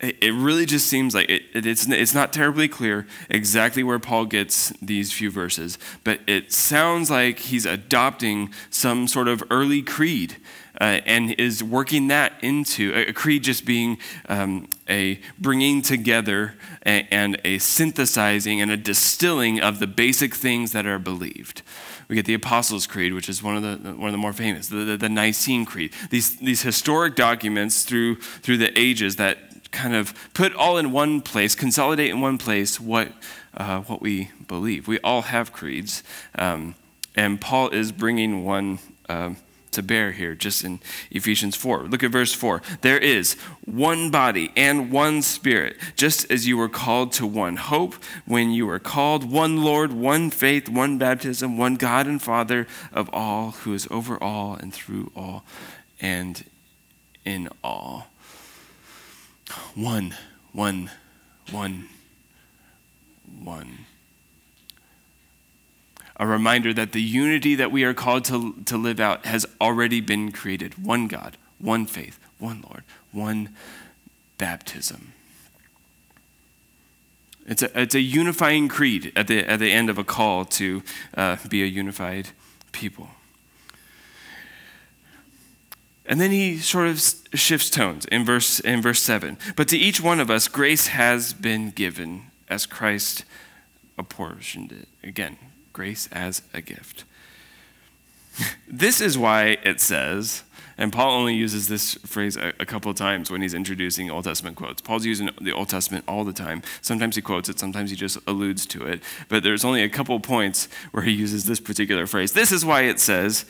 it 0.00 0.34
really 0.34 0.66
just 0.66 0.86
seems 0.88 1.14
like 1.14 1.30
it, 1.30 1.42
it, 1.54 1.64
it's, 1.64 1.88
it's 1.88 2.14
not 2.14 2.32
terribly 2.32 2.68
clear 2.68 3.06
exactly 3.30 3.82
where 3.82 3.98
Paul 3.98 4.26
gets 4.26 4.70
these 4.82 5.12
few 5.12 5.30
verses, 5.30 5.78
but 6.04 6.20
it 6.26 6.52
sounds 6.52 7.10
like 7.10 7.38
he's 7.38 7.64
adopting 7.64 8.52
some 8.68 9.08
sort 9.08 9.26
of 9.26 9.42
early 9.50 9.80
creed 9.80 10.36
uh, 10.80 11.00
and 11.06 11.32
is 11.32 11.64
working 11.64 12.08
that 12.08 12.34
into 12.42 12.92
a, 12.94 13.10
creed 13.14 13.42
just 13.42 13.64
being 13.64 13.96
um, 14.28 14.68
a 14.86 15.18
bringing 15.38 15.80
together 15.80 16.54
a, 16.84 17.08
and 17.10 17.40
a 17.44 17.56
synthesizing 17.56 18.60
and 18.60 18.70
a 18.70 18.76
distilling 18.76 19.60
of 19.60 19.78
the 19.78 19.86
basic 19.86 20.34
things 20.34 20.72
that 20.72 20.84
are 20.84 20.98
believed 20.98 21.62
we 22.08 22.14
get 22.14 22.24
the 22.24 22.34
Apostles' 22.34 22.86
Creed, 22.86 23.14
which 23.14 23.28
is 23.28 23.42
one 23.42 23.56
of 23.56 23.62
the, 23.82 23.90
one 23.94 24.06
of 24.06 24.12
the 24.12 24.18
more 24.18 24.32
famous, 24.32 24.68
the, 24.68 24.76
the, 24.76 24.96
the, 24.96 25.08
Nicene 25.08 25.64
Creed. 25.64 25.92
These, 26.10 26.36
these 26.36 26.62
historic 26.62 27.16
documents 27.16 27.82
through, 27.82 28.16
through 28.16 28.58
the 28.58 28.78
ages 28.78 29.16
that 29.16 29.55
kind 29.76 29.94
of 29.94 30.14
put 30.32 30.54
all 30.54 30.78
in 30.78 30.90
one 30.90 31.20
place, 31.20 31.54
consolidate 31.54 32.10
in 32.10 32.20
one 32.20 32.38
place 32.38 32.80
what, 32.80 33.12
uh, 33.56 33.80
what 33.80 34.00
we 34.00 34.30
believe. 34.48 34.88
We 34.88 34.98
all 35.00 35.22
have 35.22 35.52
creeds, 35.52 36.02
um, 36.34 36.74
and 37.14 37.40
Paul 37.40 37.68
is 37.68 37.92
bringing 37.92 38.44
one 38.44 38.78
uh, 39.08 39.34
to 39.72 39.82
bear 39.82 40.12
here, 40.12 40.34
just 40.34 40.64
in 40.64 40.80
Ephesians 41.10 41.54
4. 41.54 41.84
Look 41.84 42.02
at 42.02 42.10
verse 42.10 42.32
4. 42.32 42.62
There 42.80 42.98
is 42.98 43.34
one 43.66 44.10
body 44.10 44.50
and 44.56 44.90
one 44.90 45.20
spirit, 45.20 45.76
just 45.94 46.30
as 46.30 46.46
you 46.46 46.56
were 46.56 46.70
called 46.70 47.12
to 47.12 47.26
one 47.26 47.56
hope 47.56 47.94
when 48.24 48.52
you 48.52 48.66
were 48.66 48.78
called, 48.78 49.30
one 49.30 49.62
Lord, 49.62 49.92
one 49.92 50.30
faith, 50.30 50.70
one 50.70 50.96
baptism, 50.96 51.58
one 51.58 51.76
God 51.76 52.06
and 52.06 52.20
Father 52.20 52.66
of 52.92 53.10
all, 53.12 53.50
who 53.50 53.74
is 53.74 53.86
over 53.90 54.16
all 54.22 54.54
and 54.54 54.72
through 54.72 55.12
all 55.14 55.44
and 56.00 56.42
in 57.26 57.50
all. 57.62 58.06
One, 59.74 60.14
one, 60.52 60.90
one, 61.50 61.88
one. 63.42 63.86
A 66.18 66.26
reminder 66.26 66.72
that 66.72 66.92
the 66.92 67.02
unity 67.02 67.54
that 67.54 67.70
we 67.70 67.84
are 67.84 67.94
called 67.94 68.24
to, 68.26 68.54
to 68.64 68.76
live 68.76 69.00
out 69.00 69.26
has 69.26 69.46
already 69.60 70.00
been 70.00 70.32
created. 70.32 70.82
One 70.82 71.08
God, 71.08 71.36
one 71.58 71.86
faith, 71.86 72.18
one 72.38 72.64
Lord, 72.68 72.84
one 73.12 73.50
baptism. 74.38 75.12
It's 77.46 77.62
a, 77.62 77.80
it's 77.80 77.94
a 77.94 78.00
unifying 78.00 78.68
creed 78.68 79.12
at 79.14 79.28
the, 79.28 79.48
at 79.48 79.60
the 79.60 79.70
end 79.70 79.88
of 79.88 79.98
a 79.98 80.04
call 80.04 80.44
to 80.46 80.82
uh, 81.14 81.36
be 81.48 81.62
a 81.62 81.66
unified 81.66 82.30
people. 82.72 83.10
And 86.08 86.20
then 86.20 86.30
he 86.30 86.58
sort 86.58 86.88
of 86.88 87.02
shifts 87.34 87.68
tones 87.68 88.04
in 88.06 88.24
verse, 88.24 88.60
in 88.60 88.80
verse 88.80 89.02
7. 89.02 89.36
But 89.56 89.68
to 89.68 89.76
each 89.76 90.00
one 90.00 90.20
of 90.20 90.30
us, 90.30 90.48
grace 90.48 90.88
has 90.88 91.32
been 91.32 91.70
given 91.70 92.30
as 92.48 92.66
Christ 92.66 93.24
apportioned 93.98 94.72
it. 94.72 94.88
Again, 95.02 95.36
grace 95.72 96.08
as 96.12 96.42
a 96.54 96.60
gift. 96.60 97.04
this 98.68 99.00
is 99.00 99.18
why 99.18 99.58
it 99.64 99.80
says, 99.80 100.44
and 100.78 100.92
Paul 100.92 101.12
only 101.12 101.34
uses 101.34 101.68
this 101.68 101.94
phrase 101.94 102.36
a, 102.36 102.52
a 102.60 102.66
couple 102.66 102.90
of 102.90 102.96
times 102.96 103.30
when 103.30 103.40
he's 103.40 103.54
introducing 103.54 104.10
Old 104.10 104.24
Testament 104.24 104.56
quotes. 104.56 104.82
Paul's 104.82 105.06
using 105.06 105.30
the 105.40 105.52
Old 105.52 105.68
Testament 105.68 106.04
all 106.06 106.24
the 106.24 106.32
time. 106.32 106.62
Sometimes 106.82 107.16
he 107.16 107.22
quotes 107.22 107.48
it, 107.48 107.58
sometimes 107.58 107.90
he 107.90 107.96
just 107.96 108.18
alludes 108.26 108.66
to 108.66 108.86
it. 108.86 109.02
But 109.28 109.42
there's 109.42 109.64
only 109.64 109.82
a 109.82 109.88
couple 109.88 110.20
points 110.20 110.68
where 110.90 111.02
he 111.02 111.12
uses 111.12 111.46
this 111.46 111.60
particular 111.60 112.06
phrase. 112.06 112.32
This 112.32 112.52
is 112.52 112.64
why 112.64 112.82
it 112.82 113.00
says, 113.00 113.46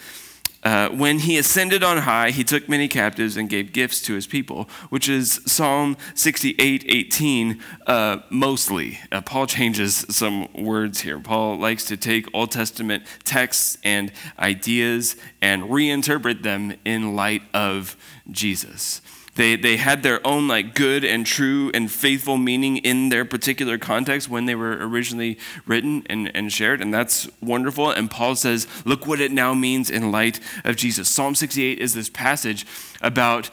uh, 0.66 0.88
when 0.88 1.20
he 1.20 1.38
ascended 1.38 1.84
on 1.84 1.98
high, 1.98 2.32
he 2.32 2.42
took 2.42 2.68
many 2.68 2.88
captives 2.88 3.36
and 3.36 3.48
gave 3.48 3.72
gifts 3.72 4.02
to 4.02 4.14
his 4.14 4.26
people, 4.26 4.68
which 4.88 5.08
is 5.08 5.40
Psalm 5.46 5.96
68 6.16 6.84
18 6.88 7.62
uh, 7.86 8.18
mostly. 8.30 8.98
Uh, 9.12 9.20
Paul 9.20 9.46
changes 9.46 10.04
some 10.08 10.52
words 10.52 11.02
here. 11.02 11.20
Paul 11.20 11.56
likes 11.56 11.84
to 11.84 11.96
take 11.96 12.26
Old 12.34 12.50
Testament 12.50 13.04
texts 13.22 13.78
and 13.84 14.10
ideas 14.40 15.14
and 15.40 15.62
reinterpret 15.62 16.42
them 16.42 16.74
in 16.84 17.14
light 17.14 17.42
of 17.54 17.96
Jesus. 18.28 19.00
They, 19.36 19.56
they 19.56 19.76
had 19.76 20.02
their 20.02 20.26
own 20.26 20.48
like 20.48 20.74
good 20.74 21.04
and 21.04 21.24
true 21.24 21.70
and 21.74 21.90
faithful 21.90 22.38
meaning 22.38 22.78
in 22.78 23.10
their 23.10 23.24
particular 23.24 23.78
context 23.78 24.28
when 24.28 24.46
they 24.46 24.54
were 24.54 24.72
originally 24.72 25.38
written 25.66 26.04
and, 26.08 26.34
and 26.34 26.50
shared, 26.52 26.80
and 26.80 26.92
that's 26.92 27.28
wonderful. 27.40 27.90
And 27.90 28.10
Paul 28.10 28.34
says, 28.34 28.66
look 28.84 29.06
what 29.06 29.20
it 29.20 29.30
now 29.30 29.54
means 29.54 29.90
in 29.90 30.10
light 30.10 30.40
of 30.64 30.76
Jesus. 30.76 31.08
Psalm 31.08 31.34
68 31.34 31.78
is 31.78 31.94
this 31.94 32.08
passage 32.08 32.66
about 33.02 33.50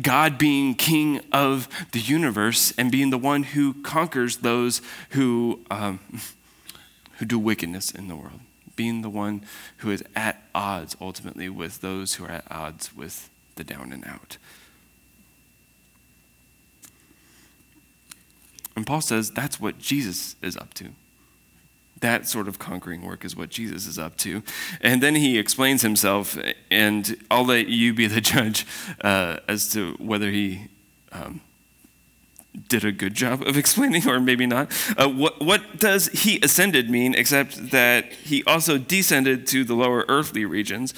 God 0.00 0.38
being 0.38 0.74
king 0.74 1.20
of 1.32 1.68
the 1.92 2.00
universe 2.00 2.72
and 2.76 2.92
being 2.92 3.10
the 3.10 3.18
one 3.18 3.42
who 3.42 3.74
conquers 3.82 4.38
those 4.38 4.82
who, 5.10 5.64
um, 5.70 5.98
who 7.18 7.24
do 7.24 7.38
wickedness 7.38 7.90
in 7.90 8.08
the 8.08 8.16
world 8.16 8.40
being 8.74 9.02
the 9.02 9.10
one 9.10 9.44
who 9.78 9.90
is 9.90 10.02
at 10.16 10.42
odds 10.54 10.96
ultimately 11.00 11.48
with 11.48 11.82
those 11.82 12.14
who 12.14 12.24
are 12.24 12.30
at 12.30 12.44
odds 12.50 12.94
with 12.96 13.28
the 13.56 13.64
down 13.64 13.92
and 13.92 14.04
out. 14.06 14.38
And 18.76 18.86
Paul 18.86 19.00
says 19.00 19.30
that's 19.30 19.60
what 19.60 19.78
Jesus 19.78 20.36
is 20.42 20.56
up 20.56 20.74
to. 20.74 20.90
That 22.00 22.26
sort 22.26 22.48
of 22.48 22.58
conquering 22.58 23.02
work 23.02 23.24
is 23.24 23.36
what 23.36 23.50
Jesus 23.50 23.86
is 23.86 23.98
up 23.98 24.16
to. 24.18 24.42
And 24.80 25.02
then 25.02 25.14
he 25.14 25.38
explains 25.38 25.82
himself, 25.82 26.36
and 26.70 27.16
I'll 27.30 27.46
let 27.46 27.68
you 27.68 27.94
be 27.94 28.06
the 28.06 28.20
judge 28.32 28.66
uh, 29.02 29.38
as 29.46 29.70
to 29.72 29.94
whether 29.98 30.30
he 30.30 30.68
um, 31.12 31.40
did 32.68 32.84
a 32.84 32.92
good 32.92 33.14
job 33.14 33.42
of 33.42 33.56
explaining, 33.56 34.08
or 34.08 34.20
maybe 34.20 34.46
not. 34.46 34.72
Uh, 34.96 35.08
what, 35.08 35.40
what 35.40 35.78
does 35.78 36.08
he 36.08 36.40
ascended 36.42 36.90
mean, 36.90 37.14
except 37.14 37.70
that 37.70 38.12
he 38.12 38.42
also 38.44 38.78
descended 38.78 39.46
to 39.48 39.64
the 39.64 39.74
lower 39.74 40.04
earthly 40.08 40.44
regions? 40.44 40.92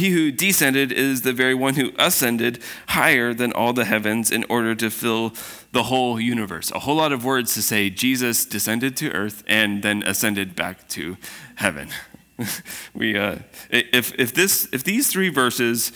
He 0.00 0.12
who 0.12 0.32
descended 0.32 0.92
is 0.92 1.20
the 1.20 1.32
very 1.34 1.54
one 1.54 1.74
who 1.74 1.92
ascended 1.98 2.62
higher 2.88 3.34
than 3.34 3.52
all 3.52 3.74
the 3.74 3.84
heavens 3.84 4.30
in 4.30 4.46
order 4.48 4.74
to 4.76 4.90
fill 4.90 5.34
the 5.72 5.82
whole 5.82 6.18
universe. 6.18 6.72
A 6.72 6.78
whole 6.78 6.96
lot 6.96 7.12
of 7.12 7.22
words 7.22 7.52
to 7.52 7.62
say 7.62 7.90
Jesus 7.90 8.46
descended 8.46 8.96
to 8.96 9.10
earth 9.12 9.44
and 9.46 9.82
then 9.82 10.02
ascended 10.04 10.56
back 10.56 10.88
to 10.88 11.18
heaven. 11.56 11.90
we, 12.94 13.18
uh, 13.18 13.40
if, 13.68 14.18
if, 14.18 14.32
this, 14.32 14.70
if 14.72 14.82
these 14.84 15.08
three 15.08 15.28
verses 15.28 15.92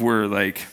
were 0.00 0.26
like 0.26 0.66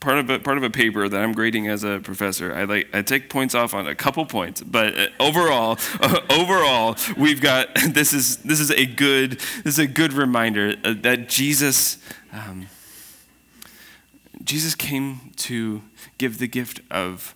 part 0.00 0.18
of 0.18 0.30
a 0.30 0.38
part 0.38 0.56
of 0.56 0.64
a 0.64 0.70
paper 0.70 1.08
that 1.08 1.20
I'm 1.20 1.32
grading 1.32 1.68
as 1.68 1.84
a 1.84 2.00
professor. 2.00 2.54
I 2.54 2.64
like 2.64 2.88
I 2.92 3.02
take 3.02 3.28
points 3.28 3.54
off 3.54 3.74
on 3.74 3.86
a 3.86 3.94
couple 3.94 4.24
points, 4.26 4.62
but 4.62 4.98
uh, 4.98 5.06
overall, 5.20 5.78
uh, 6.00 6.20
overall, 6.30 6.96
we've 7.16 7.40
got 7.40 7.68
this 7.88 8.12
is 8.12 8.38
this 8.38 8.58
is 8.58 8.70
a 8.70 8.86
good 8.86 9.32
this 9.62 9.74
is 9.74 9.78
a 9.78 9.86
good 9.86 10.12
reminder 10.12 10.74
uh, 10.84 10.94
that 11.02 11.28
Jesus. 11.28 11.98
Um, 12.32 12.66
Jesus 14.42 14.74
came 14.74 15.32
to 15.36 15.82
give 16.16 16.38
the 16.38 16.48
gift 16.48 16.80
of 16.90 17.34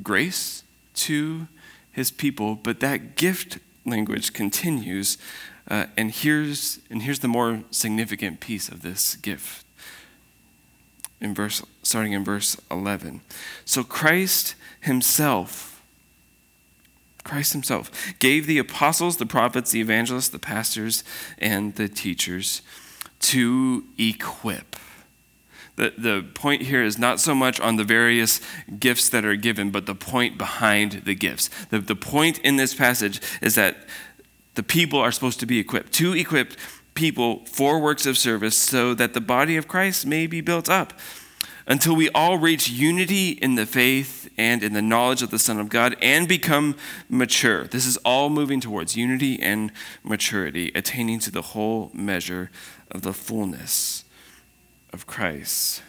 grace 0.00 0.62
to 0.94 1.48
his 1.90 2.12
people, 2.12 2.54
but 2.54 2.78
that 2.80 3.16
gift 3.16 3.58
language 3.84 4.32
continues. 4.32 5.18
Uh, 5.68 5.86
and 5.96 6.12
here's 6.12 6.78
and 6.88 7.02
here's 7.02 7.18
the 7.18 7.28
more 7.28 7.64
significant 7.72 8.38
piece 8.38 8.68
of 8.68 8.82
this 8.82 9.16
gift 9.16 9.65
in 11.20 11.34
verse 11.34 11.62
starting 11.82 12.12
in 12.12 12.24
verse 12.24 12.56
11. 12.70 13.20
So 13.64 13.84
Christ 13.84 14.54
himself 14.80 15.76
Christ 17.26 17.52
himself 17.52 17.90
gave 18.20 18.46
the 18.46 18.58
apostles, 18.58 19.16
the 19.16 19.26
prophets, 19.26 19.72
the 19.72 19.80
evangelists, 19.80 20.28
the 20.28 20.38
pastors 20.38 21.02
and 21.38 21.74
the 21.74 21.88
teachers 21.88 22.62
to 23.18 23.84
equip. 23.98 24.76
The, 25.74 25.92
the 25.98 26.24
point 26.34 26.62
here 26.62 26.84
is 26.84 26.98
not 26.98 27.20
so 27.20 27.34
much 27.34 27.60
on 27.60 27.76
the 27.76 27.84
various 27.84 28.40
gifts 28.78 29.08
that 29.10 29.24
are 29.24 29.36
given, 29.36 29.70
but 29.70 29.86
the 29.86 29.94
point 29.94 30.38
behind 30.38 31.02
the 31.04 31.14
gifts. 31.14 31.50
The, 31.66 31.80
the 31.80 31.96
point 31.96 32.38
in 32.38 32.56
this 32.56 32.74
passage 32.74 33.20
is 33.42 33.56
that 33.56 33.76
the 34.54 34.62
people 34.62 34.98
are 34.98 35.12
supposed 35.12 35.40
to 35.40 35.46
be 35.46 35.58
equipped, 35.58 35.92
to 35.94 36.14
equip 36.14 36.52
people 36.96 37.44
for 37.46 37.78
works 37.78 38.06
of 38.06 38.18
service 38.18 38.56
so 38.56 38.94
that 38.94 39.14
the 39.14 39.20
body 39.20 39.56
of 39.56 39.68
Christ 39.68 40.06
may 40.06 40.26
be 40.26 40.40
built 40.40 40.68
up 40.68 40.92
until 41.66 41.96
we 41.96 42.08
all 42.10 42.38
reach 42.38 42.68
unity 42.68 43.30
in 43.30 43.56
the 43.56 43.66
faith 43.66 44.28
and 44.38 44.62
in 44.62 44.72
the 44.72 44.82
knowledge 44.82 45.22
of 45.22 45.30
the 45.30 45.38
Son 45.38 45.58
of 45.58 45.68
God 45.68 45.96
and 46.00 46.28
become 46.28 46.76
mature. 47.08 47.66
This 47.66 47.86
is 47.86 47.96
all 47.98 48.28
moving 48.28 48.60
towards 48.60 48.96
unity 48.96 49.40
and 49.40 49.72
maturity, 50.02 50.70
attaining 50.74 51.18
to 51.20 51.30
the 51.30 51.42
whole 51.42 51.90
measure 51.92 52.50
of 52.90 53.02
the 53.02 53.12
fullness 53.12 54.04
of 54.92 55.06
Christ. 55.06 55.82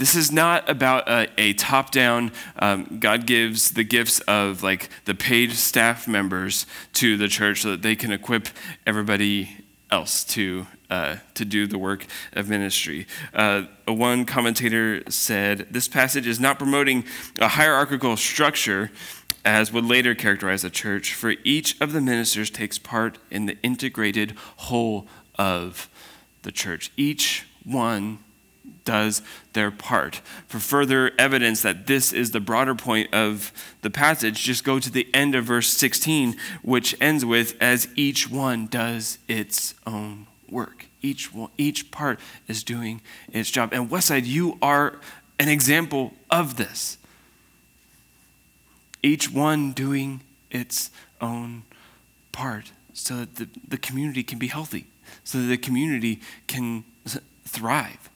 This 0.00 0.14
is 0.14 0.32
not 0.32 0.66
about 0.66 1.10
a, 1.10 1.28
a 1.36 1.52
top 1.52 1.90
down, 1.90 2.32
um, 2.58 3.00
God 3.00 3.26
gives 3.26 3.72
the 3.72 3.84
gifts 3.84 4.20
of 4.20 4.62
like 4.62 4.88
the 5.04 5.14
paid 5.14 5.52
staff 5.52 6.08
members 6.08 6.64
to 6.94 7.18
the 7.18 7.28
church 7.28 7.60
so 7.60 7.72
that 7.72 7.82
they 7.82 7.94
can 7.94 8.10
equip 8.10 8.48
everybody 8.86 9.58
else 9.90 10.24
to, 10.24 10.66
uh, 10.88 11.16
to 11.34 11.44
do 11.44 11.66
the 11.66 11.76
work 11.76 12.06
of 12.32 12.48
ministry. 12.48 13.06
Uh, 13.34 13.64
one 13.86 14.24
commentator 14.24 15.02
said 15.10 15.66
this 15.70 15.86
passage 15.86 16.26
is 16.26 16.40
not 16.40 16.58
promoting 16.58 17.04
a 17.38 17.48
hierarchical 17.48 18.16
structure 18.16 18.90
as 19.44 19.70
would 19.70 19.84
later 19.84 20.14
characterize 20.14 20.62
the 20.62 20.70
church, 20.70 21.12
for 21.12 21.34
each 21.44 21.78
of 21.78 21.92
the 21.92 22.00
ministers 22.00 22.48
takes 22.48 22.78
part 22.78 23.18
in 23.30 23.44
the 23.44 23.58
integrated 23.62 24.34
whole 24.56 25.06
of 25.34 25.90
the 26.40 26.52
church. 26.52 26.90
Each 26.96 27.44
one 27.64 28.20
does 28.84 29.22
their 29.52 29.70
part. 29.70 30.16
For 30.46 30.58
further 30.58 31.12
evidence 31.18 31.62
that 31.62 31.86
this 31.86 32.12
is 32.12 32.30
the 32.30 32.40
broader 32.40 32.74
point 32.74 33.12
of 33.12 33.52
the 33.82 33.90
passage, 33.90 34.42
just 34.42 34.64
go 34.64 34.78
to 34.78 34.90
the 34.90 35.08
end 35.14 35.34
of 35.34 35.44
verse 35.44 35.68
16, 35.68 36.36
which 36.62 36.94
ends 37.00 37.24
with, 37.24 37.56
as 37.60 37.88
each 37.94 38.30
one 38.30 38.66
does 38.66 39.18
its 39.28 39.74
own 39.86 40.26
work. 40.48 40.86
Each, 41.02 41.32
one, 41.32 41.50
each 41.56 41.90
part 41.90 42.20
is 42.46 42.62
doing 42.62 43.00
its 43.32 43.50
job. 43.50 43.72
And 43.72 43.88
Westside, 43.88 44.26
you 44.26 44.58
are 44.60 45.00
an 45.38 45.48
example 45.48 46.12
of 46.30 46.56
this. 46.56 46.98
Each 49.02 49.30
one 49.30 49.72
doing 49.72 50.20
its 50.50 50.90
own 51.20 51.62
part 52.32 52.72
so 52.92 53.16
that 53.16 53.36
the, 53.36 53.48
the 53.66 53.78
community 53.78 54.22
can 54.22 54.38
be 54.38 54.48
healthy, 54.48 54.86
so 55.24 55.38
that 55.38 55.46
the 55.46 55.56
community 55.56 56.20
can 56.46 56.84
thrive. 57.44 58.10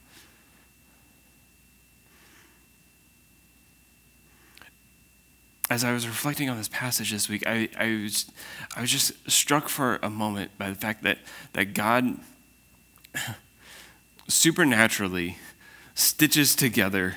As 5.75 5.83
I 5.83 5.93
was 5.93 6.07
reflecting 6.07 6.49
on 6.49 6.57
this 6.57 6.69
passage 6.69 7.11
this 7.11 7.29
week, 7.29 7.45
I, 7.49 7.69
I, 7.77 8.03
was, 8.05 8.31
I 8.77 8.81
was 8.81 8.93
just 8.93 9.29
struck 9.29 9.69
for 9.69 9.99
a 10.05 10.09
moment 10.09 10.57
by 10.57 10.69
the 10.69 10.77
fact 10.77 11.03
that, 11.03 11.19
that 11.53 11.75
God 11.75 12.17
supernaturally 14.29 15.37
stitches 15.97 16.55
together 16.55 17.17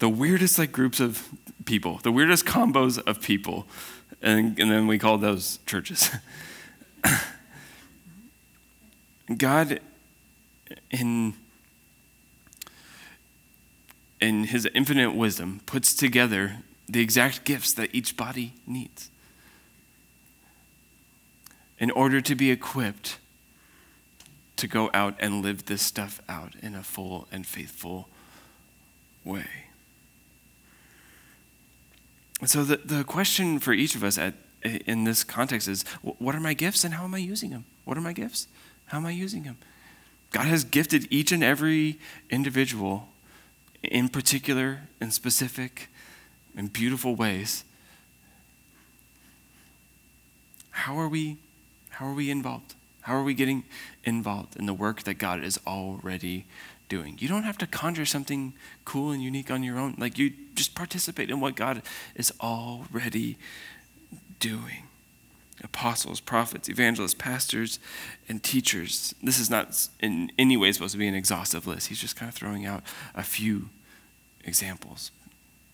the 0.00 0.08
weirdest 0.08 0.58
like 0.58 0.72
groups 0.72 0.98
of 0.98 1.28
people, 1.66 2.00
the 2.02 2.10
weirdest 2.10 2.44
combos 2.44 2.98
of 3.06 3.22
people, 3.22 3.64
and, 4.20 4.58
and 4.58 4.72
then 4.72 4.88
we 4.88 4.98
call 4.98 5.16
those 5.16 5.60
churches. 5.64 6.10
God, 9.38 9.78
in 10.90 11.34
in 14.20 14.44
his 14.44 14.66
infinite 14.74 15.14
wisdom, 15.14 15.60
puts 15.66 15.94
together 15.94 16.56
the 16.88 17.00
exact 17.00 17.44
gifts 17.44 17.72
that 17.74 17.94
each 17.94 18.16
body 18.16 18.54
needs 18.66 19.10
in 21.78 21.90
order 21.90 22.20
to 22.20 22.34
be 22.34 22.50
equipped 22.50 23.18
to 24.56 24.66
go 24.66 24.90
out 24.94 25.14
and 25.18 25.42
live 25.42 25.66
this 25.66 25.82
stuff 25.82 26.20
out 26.28 26.54
in 26.62 26.74
a 26.74 26.82
full 26.82 27.26
and 27.32 27.46
faithful 27.46 28.08
way. 29.24 29.46
So, 32.44 32.62
the, 32.62 32.76
the 32.76 33.04
question 33.04 33.58
for 33.58 33.72
each 33.72 33.94
of 33.94 34.04
us 34.04 34.18
at, 34.18 34.34
in 34.62 35.04
this 35.04 35.24
context 35.24 35.68
is 35.68 35.84
what 36.02 36.34
are 36.34 36.40
my 36.40 36.54
gifts 36.54 36.84
and 36.84 36.94
how 36.94 37.04
am 37.04 37.14
I 37.14 37.18
using 37.18 37.50
them? 37.50 37.64
What 37.84 37.96
are 37.96 38.02
my 38.02 38.12
gifts? 38.12 38.48
How 38.86 38.98
am 38.98 39.06
I 39.06 39.10
using 39.10 39.44
them? 39.44 39.56
God 40.30 40.46
has 40.46 40.64
gifted 40.64 41.06
each 41.10 41.32
and 41.32 41.44
every 41.44 41.98
individual 42.30 43.08
in 43.82 44.08
particular 44.08 44.82
and 45.00 45.12
specific 45.12 45.88
in 46.56 46.68
beautiful 46.68 47.14
ways. 47.14 47.64
How 50.70 50.98
are 50.98 51.08
we 51.08 51.38
how 51.90 52.06
are 52.08 52.14
we 52.14 52.30
involved? 52.30 52.74
How 53.02 53.14
are 53.14 53.22
we 53.22 53.34
getting 53.34 53.64
involved 54.02 54.56
in 54.56 54.66
the 54.66 54.74
work 54.74 55.02
that 55.04 55.14
God 55.14 55.44
is 55.44 55.60
already 55.66 56.46
doing? 56.88 57.16
You 57.20 57.28
don't 57.28 57.44
have 57.44 57.58
to 57.58 57.66
conjure 57.66 58.04
something 58.06 58.54
cool 58.84 59.10
and 59.12 59.22
unique 59.22 59.50
on 59.50 59.62
your 59.62 59.78
own. 59.78 59.94
Like 59.98 60.18
you 60.18 60.32
just 60.54 60.74
participate 60.74 61.30
in 61.30 61.38
what 61.40 61.54
God 61.54 61.82
is 62.16 62.32
already 62.40 63.36
doing. 64.40 64.84
apostles, 65.62 66.20
prophets, 66.20 66.68
evangelists, 66.68 67.14
pastors, 67.14 67.78
and 68.28 68.42
teachers. 68.42 69.14
This 69.22 69.38
is 69.38 69.48
not 69.50 69.88
in 70.00 70.32
any 70.38 70.56
way 70.56 70.72
supposed 70.72 70.92
to 70.92 70.98
be 70.98 71.06
an 71.08 71.14
exhaustive 71.14 71.66
list. 71.66 71.88
He's 71.88 72.00
just 72.00 72.16
kind 72.16 72.28
of 72.28 72.34
throwing 72.34 72.66
out 72.66 72.82
a 73.14 73.22
few 73.22 73.68
examples. 74.44 75.10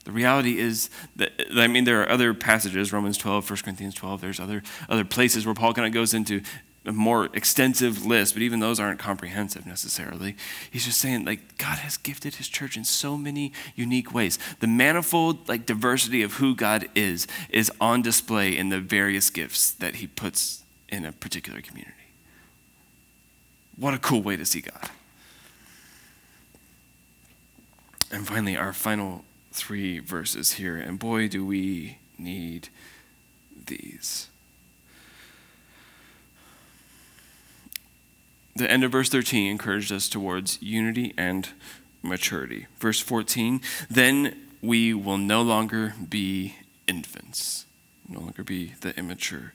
The 0.04 0.12
reality 0.12 0.58
is 0.58 0.88
that, 1.16 1.32
I 1.54 1.66
mean, 1.66 1.84
there 1.84 2.02
are 2.02 2.08
other 2.08 2.32
passages, 2.32 2.92
Romans 2.92 3.18
12, 3.18 3.48
1 3.48 3.58
Corinthians 3.58 3.94
12, 3.94 4.20
there's 4.20 4.40
other, 4.40 4.62
other 4.88 5.04
places 5.04 5.44
where 5.44 5.54
Paul 5.54 5.74
kind 5.74 5.86
of 5.86 5.92
goes 5.92 6.14
into 6.14 6.40
a 6.86 6.92
more 6.92 7.28
extensive 7.34 8.06
list, 8.06 8.32
but 8.34 8.42
even 8.42 8.60
those 8.60 8.80
aren't 8.80 8.98
comprehensive 8.98 9.66
necessarily. 9.66 10.34
He's 10.70 10.86
just 10.86 10.98
saying, 10.98 11.26
like, 11.26 11.58
God 11.58 11.78
has 11.78 11.98
gifted 11.98 12.36
his 12.36 12.48
church 12.48 12.76
in 12.78 12.84
so 12.84 13.18
many 13.18 13.52
unique 13.74 14.14
ways. 14.14 14.38
The 14.60 14.66
manifold, 14.66 15.46
like, 15.46 15.66
diversity 15.66 16.22
of 16.22 16.34
who 16.34 16.54
God 16.54 16.88
is, 16.94 17.26
is 17.50 17.70
on 17.80 18.00
display 18.00 18.56
in 18.56 18.70
the 18.70 18.80
various 18.80 19.28
gifts 19.28 19.72
that 19.72 19.96
he 19.96 20.06
puts 20.06 20.62
in 20.88 21.04
a 21.04 21.12
particular 21.12 21.60
community. 21.60 21.92
What 23.76 23.92
a 23.92 23.98
cool 23.98 24.22
way 24.22 24.36
to 24.36 24.46
see 24.46 24.62
God. 24.62 24.88
And 28.10 28.26
finally, 28.26 28.56
our 28.56 28.72
final 28.72 29.24
three 29.52 29.98
verses 29.98 30.52
here, 30.52 30.76
and 30.76 30.98
boy, 30.98 31.28
do 31.28 31.44
we 31.44 31.98
need 32.18 32.68
these. 33.66 34.28
The 38.56 38.70
end 38.70 38.84
of 38.84 38.92
verse 38.92 39.08
13 39.08 39.50
encouraged 39.50 39.92
us 39.92 40.08
towards 40.08 40.60
unity 40.60 41.14
and 41.16 41.48
maturity. 42.02 42.66
Verse 42.78 43.00
14, 43.00 43.60
then 43.88 44.36
we 44.60 44.92
will 44.92 45.18
no 45.18 45.42
longer 45.42 45.94
be 46.08 46.56
infants, 46.86 47.66
no 48.08 48.20
longer 48.20 48.42
be 48.42 48.74
the 48.80 48.96
immature 48.98 49.54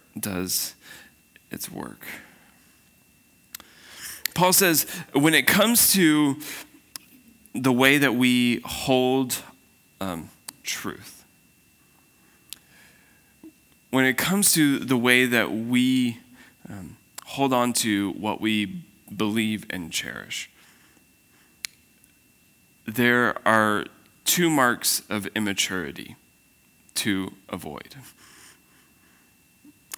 does 0.19 0.75
its 1.49 1.69
work. 1.69 2.05
Paul 4.33 4.53
says 4.53 4.83
when 5.13 5.33
it 5.33 5.45
comes 5.47 5.93
to 5.93 6.37
the 7.53 7.71
way 7.71 7.97
that 7.97 8.15
we 8.15 8.61
hold 8.63 9.43
um, 9.99 10.29
truth, 10.63 11.25
when 13.89 14.05
it 14.05 14.17
comes 14.17 14.53
to 14.53 14.79
the 14.79 14.97
way 14.97 15.25
that 15.25 15.51
we 15.51 16.19
um, 16.69 16.95
hold 17.25 17.51
on 17.51 17.73
to 17.73 18.11
what 18.11 18.39
we 18.39 18.83
believe 19.15 19.65
and 19.69 19.91
cherish, 19.91 20.49
there 22.85 23.35
are 23.45 23.85
two 24.23 24.49
marks 24.49 25.03
of 25.09 25.27
immaturity 25.35 26.15
to 26.95 27.33
avoid 27.49 27.95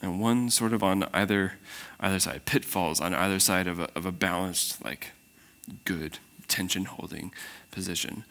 and 0.04 0.20
one 0.20 0.50
sort 0.50 0.74
of 0.74 0.84
on 0.84 1.08
either 1.14 1.54
either 2.00 2.20
side, 2.20 2.46
pitfalls 2.46 3.00
on 3.00 3.14
either 3.16 3.40
side 3.40 3.66
of 3.66 3.80
a, 3.80 3.90
of 3.96 4.06
a 4.06 4.12
balanced, 4.12 4.84
like 4.84 5.12
good 5.86 6.20
tension 6.48 6.86
holding 6.86 7.34
position. 7.72 8.26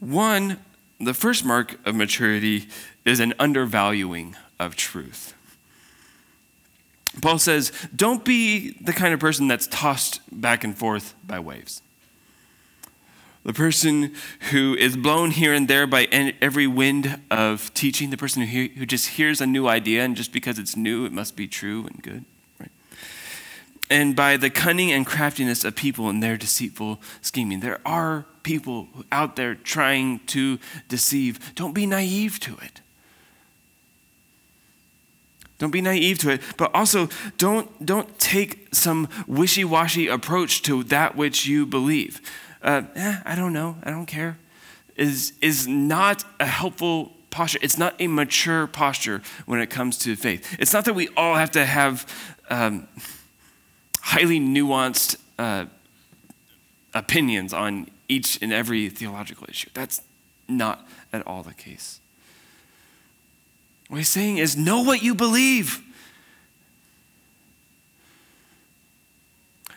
One, 0.00 0.58
the 0.98 1.14
first 1.14 1.44
mark 1.44 1.78
of 1.86 1.94
maturity 1.94 2.68
is 3.04 3.20
an 3.20 3.32
undervaluing 3.38 4.36
of 4.58 4.74
truth. 4.74 5.34
Paul 7.22 7.38
says, 7.38 7.70
don't 7.94 8.24
be 8.24 8.72
the 8.80 8.92
kind 8.92 9.14
of 9.14 9.20
person 9.20 9.46
that's 9.46 9.68
tossed 9.68 10.20
back 10.32 10.64
and 10.64 10.76
forth 10.76 11.14
by 11.24 11.38
waves 11.38 11.80
the 13.44 13.52
person 13.52 14.14
who 14.50 14.74
is 14.74 14.96
blown 14.96 15.30
here 15.30 15.52
and 15.52 15.68
there 15.68 15.86
by 15.86 16.04
every 16.40 16.66
wind 16.66 17.20
of 17.30 17.72
teaching, 17.74 18.08
the 18.08 18.16
person 18.16 18.42
who, 18.42 18.48
hear, 18.48 18.68
who 18.68 18.86
just 18.86 19.10
hears 19.10 19.40
a 19.40 19.46
new 19.46 19.68
idea, 19.68 20.02
and 20.02 20.16
just 20.16 20.32
because 20.32 20.58
it's 20.58 20.76
new, 20.76 21.04
it 21.04 21.12
must 21.12 21.36
be 21.36 21.46
true 21.46 21.86
and 21.86 22.02
good. 22.02 22.24
Right? 22.58 22.70
And 23.90 24.16
by 24.16 24.38
the 24.38 24.48
cunning 24.48 24.90
and 24.90 25.04
craftiness 25.04 25.62
of 25.62 25.76
people 25.76 26.08
and 26.08 26.22
their 26.22 26.38
deceitful 26.38 27.00
scheming. 27.20 27.60
There 27.60 27.80
are 27.84 28.24
people 28.42 28.88
out 29.12 29.36
there 29.36 29.54
trying 29.54 30.20
to 30.26 30.58
deceive. 30.88 31.54
Don't 31.54 31.74
be 31.74 31.84
naive 31.84 32.40
to 32.40 32.56
it. 32.62 32.80
Don't 35.58 35.70
be 35.70 35.82
naive 35.82 36.18
to 36.18 36.30
it, 36.30 36.42
but 36.56 36.74
also 36.74 37.08
don't, 37.36 37.84
don't 37.84 38.18
take 38.18 38.74
some 38.74 39.08
wishy 39.26 39.64
washy 39.64 40.08
approach 40.08 40.62
to 40.62 40.82
that 40.84 41.14
which 41.14 41.46
you 41.46 41.66
believe 41.66 42.22
uh, 42.64 42.82
eh, 42.94 43.20
I 43.24 43.34
don't 43.34 43.52
know, 43.52 43.76
I 43.84 43.90
don't 43.90 44.06
care, 44.06 44.38
is, 44.96 45.34
is 45.40 45.68
not 45.68 46.24
a 46.40 46.46
helpful 46.46 47.12
posture. 47.30 47.58
It's 47.62 47.76
not 47.76 47.94
a 47.98 48.06
mature 48.06 48.66
posture 48.66 49.20
when 49.44 49.60
it 49.60 49.68
comes 49.68 49.98
to 49.98 50.16
faith. 50.16 50.56
It's 50.58 50.72
not 50.72 50.84
that 50.86 50.94
we 50.94 51.08
all 51.16 51.34
have 51.34 51.50
to 51.52 51.64
have 51.64 52.06
um, 52.48 52.88
highly 54.00 54.40
nuanced 54.40 55.16
uh, 55.38 55.66
opinions 56.94 57.52
on 57.52 57.88
each 58.08 58.38
and 58.40 58.52
every 58.52 58.88
theological 58.88 59.46
issue. 59.48 59.68
That's 59.74 60.00
not 60.48 60.86
at 61.12 61.26
all 61.26 61.42
the 61.42 61.54
case. 61.54 62.00
What 63.88 63.98
he's 63.98 64.08
saying 64.08 64.38
is 64.38 64.56
know 64.56 64.82
what 64.82 65.02
you 65.02 65.14
believe. 65.14 65.80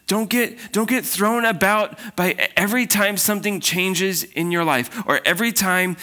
Don't 0.08 0.30
get, 0.30 0.72
don't 0.72 0.90
get 0.90 1.06
thrown 1.06 1.44
about 1.44 2.00
by 2.16 2.50
every 2.56 2.88
time 2.88 3.18
something 3.18 3.60
changes 3.60 4.24
in 4.24 4.52
your 4.52 4.64
life 4.64 5.06
or 5.06 5.20
every 5.26 5.52
time 5.52 5.98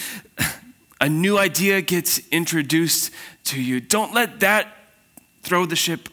a 1.01 1.09
new 1.09 1.39
idea 1.39 1.81
gets 1.81 2.21
introduced 2.31 3.11
to 3.45 3.61
you. 3.61 3.81
Don't 3.81 4.13
let 4.13 4.41
that 4.41 4.69
throw 5.43 5.65
the 5.65 5.77
ship. 5.77 6.11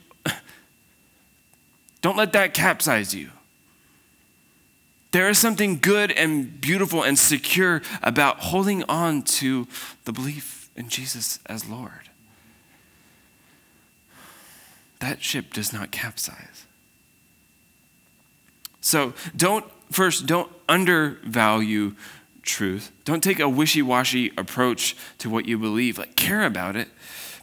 Don't 2.02 2.18
let 2.18 2.34
that 2.34 2.54
capsize 2.54 3.14
you. 3.14 3.30
There 5.12 5.30
is 5.30 5.38
something 5.38 5.78
good 5.78 6.12
and 6.12 6.62
beautiful 6.62 7.04
and 7.04 7.20
secure 7.20 7.82
about 8.02 8.40
holding 8.40 8.84
on 8.84 9.24
to 9.24 9.68
the 10.06 10.14
belief 10.14 10.70
in 10.78 10.88
Jesus 10.88 11.40
as 11.46 11.68
Lord. 11.68 12.10
That 15.00 15.22
ship 15.22 15.52
does 15.52 15.74
not 15.74 15.92
capsize. 15.92 16.61
So 18.82 19.14
don't, 19.36 19.66
first, 19.92 20.26
don't 20.26 20.52
undervalue 20.68 21.96
truth. 22.42 22.92
Don't 23.06 23.24
take 23.24 23.40
a 23.40 23.48
wishy 23.48 23.82
washy 23.82 24.32
approach 24.38 24.96
to 25.20 25.30
what 25.30 25.46
you 25.46 25.58
believe. 25.58 25.98
Like, 25.98 26.16
care 26.16 26.44
about 26.44 26.76
it. 26.76 26.90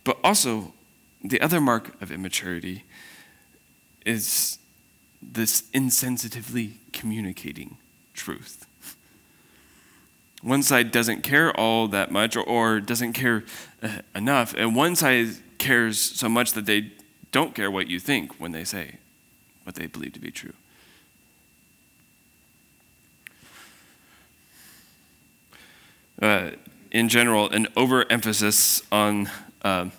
But 0.05 0.19
also, 0.23 0.73
the 1.23 1.41
other 1.41 1.61
mark 1.61 2.01
of 2.03 2.11
immaturity 2.11 2.85
is 4.05 4.59
this 5.21 5.63
insensitively 5.73 6.75
communicating 6.93 7.77
truth. 8.15 8.67
One 10.43 10.63
side 10.63 10.93
doesn't 10.93 11.23
care 11.23 11.53
all 11.59 11.89
that 11.89 12.11
much 12.11 12.37
or, 12.37 12.43
or 12.43 12.81
doesn't 12.81 13.13
care 13.13 13.45
uh, 13.83 13.99
enough, 14.15 14.55
and 14.57 14.77
one 14.77 14.95
side 14.95 15.29
cares 15.59 16.01
so 16.01 16.29
much 16.29 16.53
that 16.53 16.67
they 16.67 16.93
don't 17.33 17.55
care 17.55 17.71
what 17.71 17.89
you 17.89 17.99
think 17.99 18.35
when 18.41 18.53
they 18.53 18.65
say 18.65 18.99
what 19.65 19.75
they 19.75 19.87
believe 19.87 20.15
to 20.15 20.21
be 20.21 20.31
true. 20.31 20.55
Uh, 26.21 26.51
in 26.91 27.09
general, 27.09 27.51
an 27.51 27.69
overemphasis 27.77 28.83
on 28.91 29.31
uh, 29.63 29.91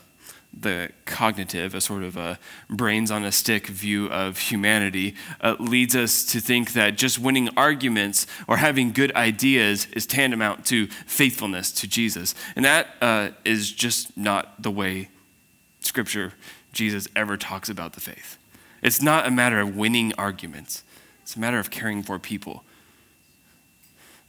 the 0.59 0.89
cognitive, 1.05 1.75
a 1.75 1.81
sort 1.81 2.03
of 2.03 2.17
a 2.17 2.39
brains 2.69 3.11
on 3.11 3.23
a 3.23 3.31
stick 3.31 3.67
view 3.67 4.07
of 4.07 4.37
humanity, 4.37 5.15
uh, 5.41 5.55
leads 5.59 5.95
us 5.95 6.25
to 6.25 6.39
think 6.39 6.73
that 6.73 6.97
just 6.97 7.19
winning 7.19 7.49
arguments 7.55 8.25
or 8.47 8.57
having 8.57 8.91
good 8.91 9.15
ideas 9.15 9.87
is 9.93 10.05
tantamount 10.05 10.65
to 10.65 10.87
faithfulness 11.05 11.71
to 11.71 11.87
Jesus. 11.87 12.33
And 12.55 12.65
that 12.65 12.87
uh, 13.01 13.29
is 13.45 13.71
just 13.71 14.17
not 14.17 14.61
the 14.61 14.71
way 14.71 15.09
Scripture, 15.81 16.33
Jesus, 16.73 17.07
ever 17.15 17.37
talks 17.37 17.69
about 17.69 17.93
the 17.93 18.01
faith. 18.01 18.37
It's 18.81 19.01
not 19.01 19.25
a 19.25 19.31
matter 19.31 19.59
of 19.59 19.75
winning 19.75 20.13
arguments, 20.17 20.83
it's 21.21 21.35
a 21.35 21.39
matter 21.39 21.59
of 21.59 21.69
caring 21.69 22.03
for 22.03 22.19
people 22.19 22.63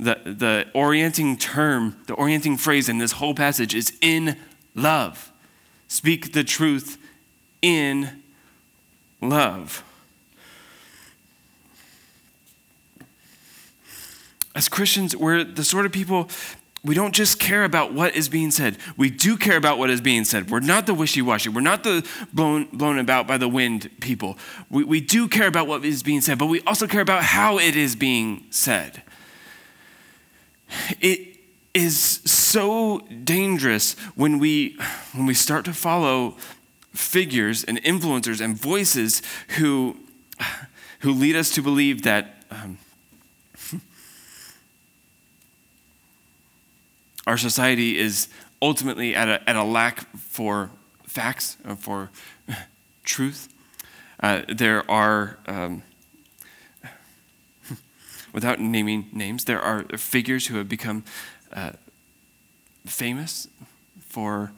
the, 0.00 0.18
the 0.24 0.66
orienting 0.74 1.36
term, 1.36 1.96
the 2.06 2.14
orienting 2.14 2.56
phrase 2.56 2.88
in 2.88 2.98
this 2.98 3.12
whole 3.12 3.34
passage 3.34 3.74
is 3.74 3.92
in 4.00 4.36
love. 4.74 5.30
speak 5.88 6.32
the 6.32 6.44
truth 6.44 6.98
in 7.60 8.22
love. 9.20 9.84
As 14.54 14.68
Christians, 14.68 15.14
we're 15.14 15.44
the 15.44 15.64
sort 15.64 15.86
of 15.86 15.92
people 15.92 16.28
we 16.82 16.94
don't 16.94 17.14
just 17.14 17.38
care 17.38 17.64
about 17.64 17.92
what 17.92 18.16
is 18.16 18.30
being 18.30 18.50
said. 18.50 18.78
We 18.96 19.10
do 19.10 19.36
care 19.36 19.58
about 19.58 19.78
what 19.78 19.90
is 19.90 20.00
being 20.00 20.24
said. 20.24 20.50
We're 20.50 20.60
not 20.60 20.86
the 20.86 20.94
wishy 20.94 21.20
washy. 21.20 21.50
We're 21.50 21.60
not 21.60 21.84
the 21.84 22.08
blown, 22.32 22.64
blown 22.72 22.98
about 22.98 23.26
by 23.26 23.36
the 23.36 23.48
wind 23.48 23.90
people. 24.00 24.38
We, 24.70 24.84
we 24.84 25.00
do 25.02 25.28
care 25.28 25.46
about 25.46 25.66
what 25.66 25.84
is 25.84 26.02
being 26.02 26.22
said, 26.22 26.38
but 26.38 26.46
we 26.46 26.62
also 26.62 26.86
care 26.86 27.02
about 27.02 27.22
how 27.22 27.58
it 27.58 27.76
is 27.76 27.96
being 27.96 28.46
said. 28.48 29.02
It 31.00 31.38
is 31.74 32.20
so 32.24 33.00
dangerous 33.24 33.94
when 34.14 34.38
we, 34.38 34.76
when 35.12 35.26
we 35.26 35.35
start 35.35 35.64
to 35.66 35.72
follow 35.72 36.37
figures 36.92 37.62
and 37.64 37.83
influencers 37.83 38.40
and 38.40 38.56
voices 38.56 39.22
who, 39.59 39.96
who 41.00 41.12
lead 41.12 41.37
us 41.37 41.50
to 41.54 41.62
believe 41.62 42.02
that. 42.02 42.44
Um, 42.50 42.78
our 47.26 47.37
society 47.37 47.98
is 47.98 48.28
ultimately 48.61 49.14
at 49.14 49.28
a, 49.28 49.48
at 49.48 49.54
a 49.54 49.62
lack 49.62 50.00
for 50.16 50.70
facts, 51.06 51.56
uh, 51.64 51.76
for 51.76 52.11
truth. 53.04 53.48
Uh, 54.20 54.42
there 54.48 54.88
are, 54.90 55.38
um, 55.46 55.83
without 58.32 58.60
naming 58.60 59.08
names, 59.12 59.44
there 59.44 59.60
are 59.60 59.84
figures 59.96 60.46
who 60.48 60.56
have 60.56 60.68
become 60.68 61.04
uh, 61.52 61.72
famous 62.86 63.48
for 64.08 64.52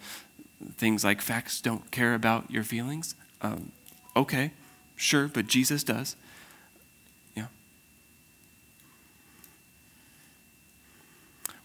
things 0.77 1.05
like 1.05 1.21
facts 1.21 1.61
don't 1.61 1.91
care 1.91 2.15
about 2.15 2.51
your 2.51 2.65
feelings. 2.65 3.15
Um, 3.41 3.73
okay, 4.17 4.53
sure, 4.97 5.29
but 5.29 5.47
Jesus 5.47 5.85
does. 5.85 6.17
Yeah. 7.35 7.47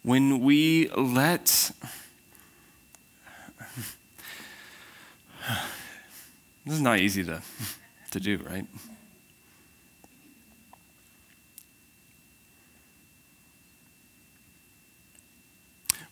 When 0.03 0.39
we 0.39 0.89
let 0.89 1.45
this 6.65 6.73
is 6.73 6.81
not 6.81 6.99
easy 6.99 7.23
to, 7.23 7.41
to 8.11 8.19
do, 8.19 8.37
right? 8.37 8.65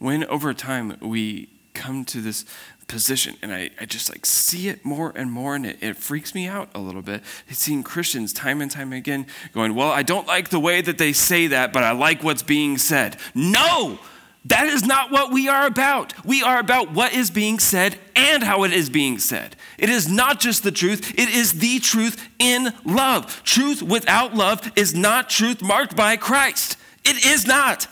When 0.06 0.24
over 0.26 0.54
time 0.54 0.98
we 1.02 1.50
come 1.74 2.06
to 2.06 2.22
this 2.22 2.46
position 2.88 3.38
and 3.42 3.52
I, 3.52 3.72
I 3.82 3.86
just 3.86 4.08
like 4.08 4.24
see 4.24 4.68
it 4.68 4.86
more 4.86 5.12
and 5.16 5.32
more 5.32 5.56
and 5.56 5.66
it, 5.66 5.80
it 5.82 5.98
freaks 5.98 6.36
me 6.36 6.48
out 6.48 6.70
a 6.76 6.80
little 6.80 7.02
bit 7.02 7.24
seeing 7.50 7.82
christians 7.82 8.32
time 8.32 8.62
and 8.62 8.70
time 8.70 8.94
again 8.94 9.26
going 9.52 9.74
well 9.74 9.90
i 9.90 10.04
don't 10.04 10.28
like 10.28 10.50
the 10.50 10.60
way 10.60 10.82
that 10.82 11.00
they 11.00 11.12
say 11.12 11.48
that 11.48 11.74
but 11.74 11.82
i 11.82 11.92
like 11.92 12.24
what's 12.24 12.44
being 12.44 12.78
said. 12.78 13.18
No! 13.34 13.98
That 14.46 14.68
is 14.68 14.86
not 14.86 15.10
what 15.10 15.32
we 15.32 15.50
are 15.50 15.66
about. 15.66 16.24
We 16.24 16.44
are 16.44 16.60
about 16.60 16.92
what 16.92 17.12
is 17.12 17.32
being 17.32 17.58
said 17.58 17.98
and 18.16 18.44
how 18.44 18.64
it 18.64 18.74
is 18.74 18.92
being 18.92 19.18
said. 19.18 19.56
It 19.80 19.90
is 19.90 20.08
not 20.08 20.40
just 20.40 20.62
the 20.62 20.72
truth. 20.72 21.18
It 21.18 21.30
is 21.30 21.54
the 21.54 21.80
truth 21.80 22.30
in 22.38 22.72
love. 22.86 23.42
Truth 23.44 23.82
without 23.82 24.36
love 24.36 24.72
is 24.76 24.94
not 24.94 25.32
truth 25.32 25.64
marked 25.64 25.96
by 25.96 26.16
christ. 26.16 26.78
It 27.04 27.26
is 27.26 27.48
not 27.48 27.88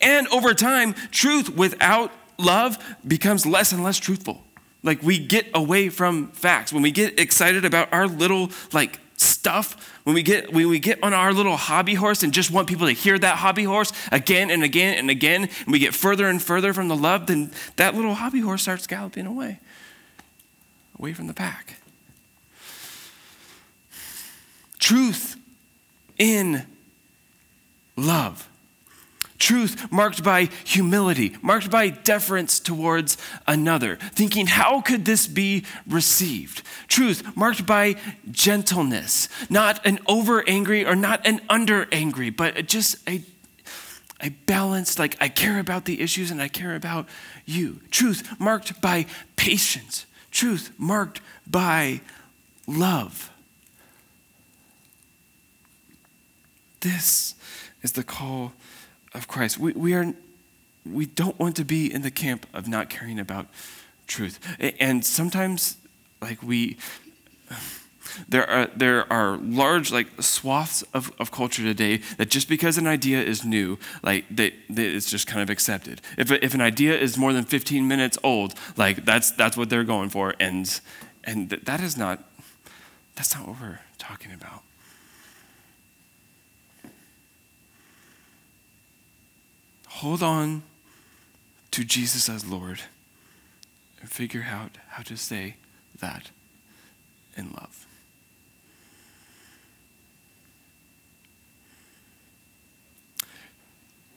and 0.00 0.26
over 0.28 0.54
time 0.54 0.94
truth 1.10 1.50
without 1.50 2.12
love 2.38 2.78
becomes 3.06 3.46
less 3.46 3.72
and 3.72 3.84
less 3.84 3.98
truthful. 3.98 4.42
Like 4.82 5.02
we 5.02 5.18
get 5.18 5.46
away 5.54 5.88
from 5.90 6.28
facts. 6.28 6.72
When 6.72 6.82
we 6.82 6.90
get 6.90 7.20
excited 7.20 7.64
about 7.64 7.92
our 7.92 8.06
little 8.06 8.50
like 8.72 8.98
stuff, 9.16 9.98
when 10.04 10.14
we 10.14 10.22
get 10.22 10.52
when 10.52 10.68
we 10.68 10.78
get 10.78 11.02
on 11.02 11.12
our 11.12 11.32
little 11.32 11.56
hobby 11.56 11.94
horse 11.94 12.22
and 12.22 12.32
just 12.32 12.50
want 12.50 12.68
people 12.68 12.86
to 12.86 12.92
hear 12.92 13.18
that 13.18 13.36
hobby 13.36 13.64
horse 13.64 13.92
again 14.10 14.50
and 14.50 14.62
again 14.62 14.98
and 14.98 15.10
again, 15.10 15.42
and 15.42 15.72
we 15.72 15.78
get 15.78 15.94
further 15.94 16.28
and 16.28 16.42
further 16.42 16.72
from 16.72 16.88
the 16.88 16.96
love, 16.96 17.26
then 17.26 17.50
that 17.76 17.94
little 17.94 18.14
hobby 18.14 18.40
horse 18.40 18.62
starts 18.62 18.86
galloping 18.86 19.26
away. 19.26 19.60
Away 20.98 21.12
from 21.12 21.26
the 21.26 21.34
pack. 21.34 21.76
Truth 24.78 25.36
in 26.18 26.66
love 27.96 28.49
Truth 29.40 29.90
marked 29.90 30.22
by 30.22 30.50
humility, 30.64 31.34
marked 31.40 31.70
by 31.70 31.88
deference 31.88 32.60
towards 32.60 33.16
another, 33.46 33.96
thinking, 33.96 34.46
how 34.46 34.82
could 34.82 35.06
this 35.06 35.26
be 35.26 35.64
received? 35.88 36.62
Truth 36.88 37.34
marked 37.34 37.64
by 37.64 37.96
gentleness, 38.30 39.30
not 39.48 39.84
an 39.86 39.98
over 40.06 40.46
angry 40.46 40.84
or 40.84 40.94
not 40.94 41.26
an 41.26 41.40
under 41.48 41.88
angry, 41.90 42.28
but 42.28 42.68
just 42.68 42.96
a, 43.08 43.22
a 44.20 44.28
balanced, 44.28 44.98
like, 44.98 45.16
I 45.22 45.30
care 45.30 45.58
about 45.58 45.86
the 45.86 46.02
issues 46.02 46.30
and 46.30 46.42
I 46.42 46.48
care 46.48 46.76
about 46.76 47.08
you. 47.46 47.80
Truth 47.90 48.38
marked 48.38 48.82
by 48.82 49.06
patience, 49.36 50.04
truth 50.30 50.70
marked 50.76 51.22
by 51.46 52.02
love. 52.66 53.30
This 56.80 57.34
is 57.82 57.92
the 57.92 58.04
call 58.04 58.52
of 59.14 59.28
Christ. 59.28 59.58
We, 59.58 59.72
we, 59.72 59.94
are, 59.94 60.14
we 60.84 61.06
don't 61.06 61.38
want 61.38 61.56
to 61.56 61.64
be 61.64 61.92
in 61.92 62.02
the 62.02 62.10
camp 62.10 62.46
of 62.52 62.68
not 62.68 62.90
caring 62.90 63.18
about 63.18 63.46
truth. 64.06 64.38
And 64.78 65.04
sometimes, 65.04 65.76
like, 66.20 66.42
we. 66.42 66.76
There 68.28 68.48
are, 68.50 68.66
there 68.74 69.10
are 69.10 69.36
large 69.36 69.92
like 69.92 70.08
swaths 70.20 70.82
of, 70.92 71.12
of 71.20 71.30
culture 71.30 71.62
today 71.62 71.98
that 72.16 72.28
just 72.28 72.48
because 72.48 72.76
an 72.76 72.88
idea 72.88 73.22
is 73.22 73.44
new, 73.44 73.78
like 74.02 74.24
that 74.34 74.52
it's 74.68 75.08
just 75.08 75.28
kind 75.28 75.40
of 75.40 75.48
accepted. 75.48 76.00
If, 76.18 76.32
if 76.32 76.52
an 76.52 76.60
idea 76.60 76.98
is 76.98 77.16
more 77.16 77.32
than 77.32 77.44
15 77.44 77.86
minutes 77.86 78.18
old, 78.24 78.54
like 78.76 79.04
that's, 79.04 79.30
that's 79.30 79.56
what 79.56 79.70
they're 79.70 79.84
going 79.84 80.08
for. 80.08 80.34
And, 80.40 80.80
and 81.22 81.50
that 81.50 81.80
is 81.80 81.96
not, 81.96 82.24
that's 83.14 83.36
not 83.36 83.46
what 83.46 83.60
we're 83.60 83.78
talking 83.98 84.32
about. 84.32 84.64
Hold 90.00 90.22
on 90.22 90.62
to 91.70 91.84
Jesus 91.84 92.30
as 92.30 92.46
Lord 92.46 92.80
and 94.00 94.10
figure 94.10 94.46
out 94.50 94.78
how 94.88 95.02
to 95.02 95.14
say 95.14 95.56
that 95.98 96.30
in 97.36 97.50
love. 97.50 97.86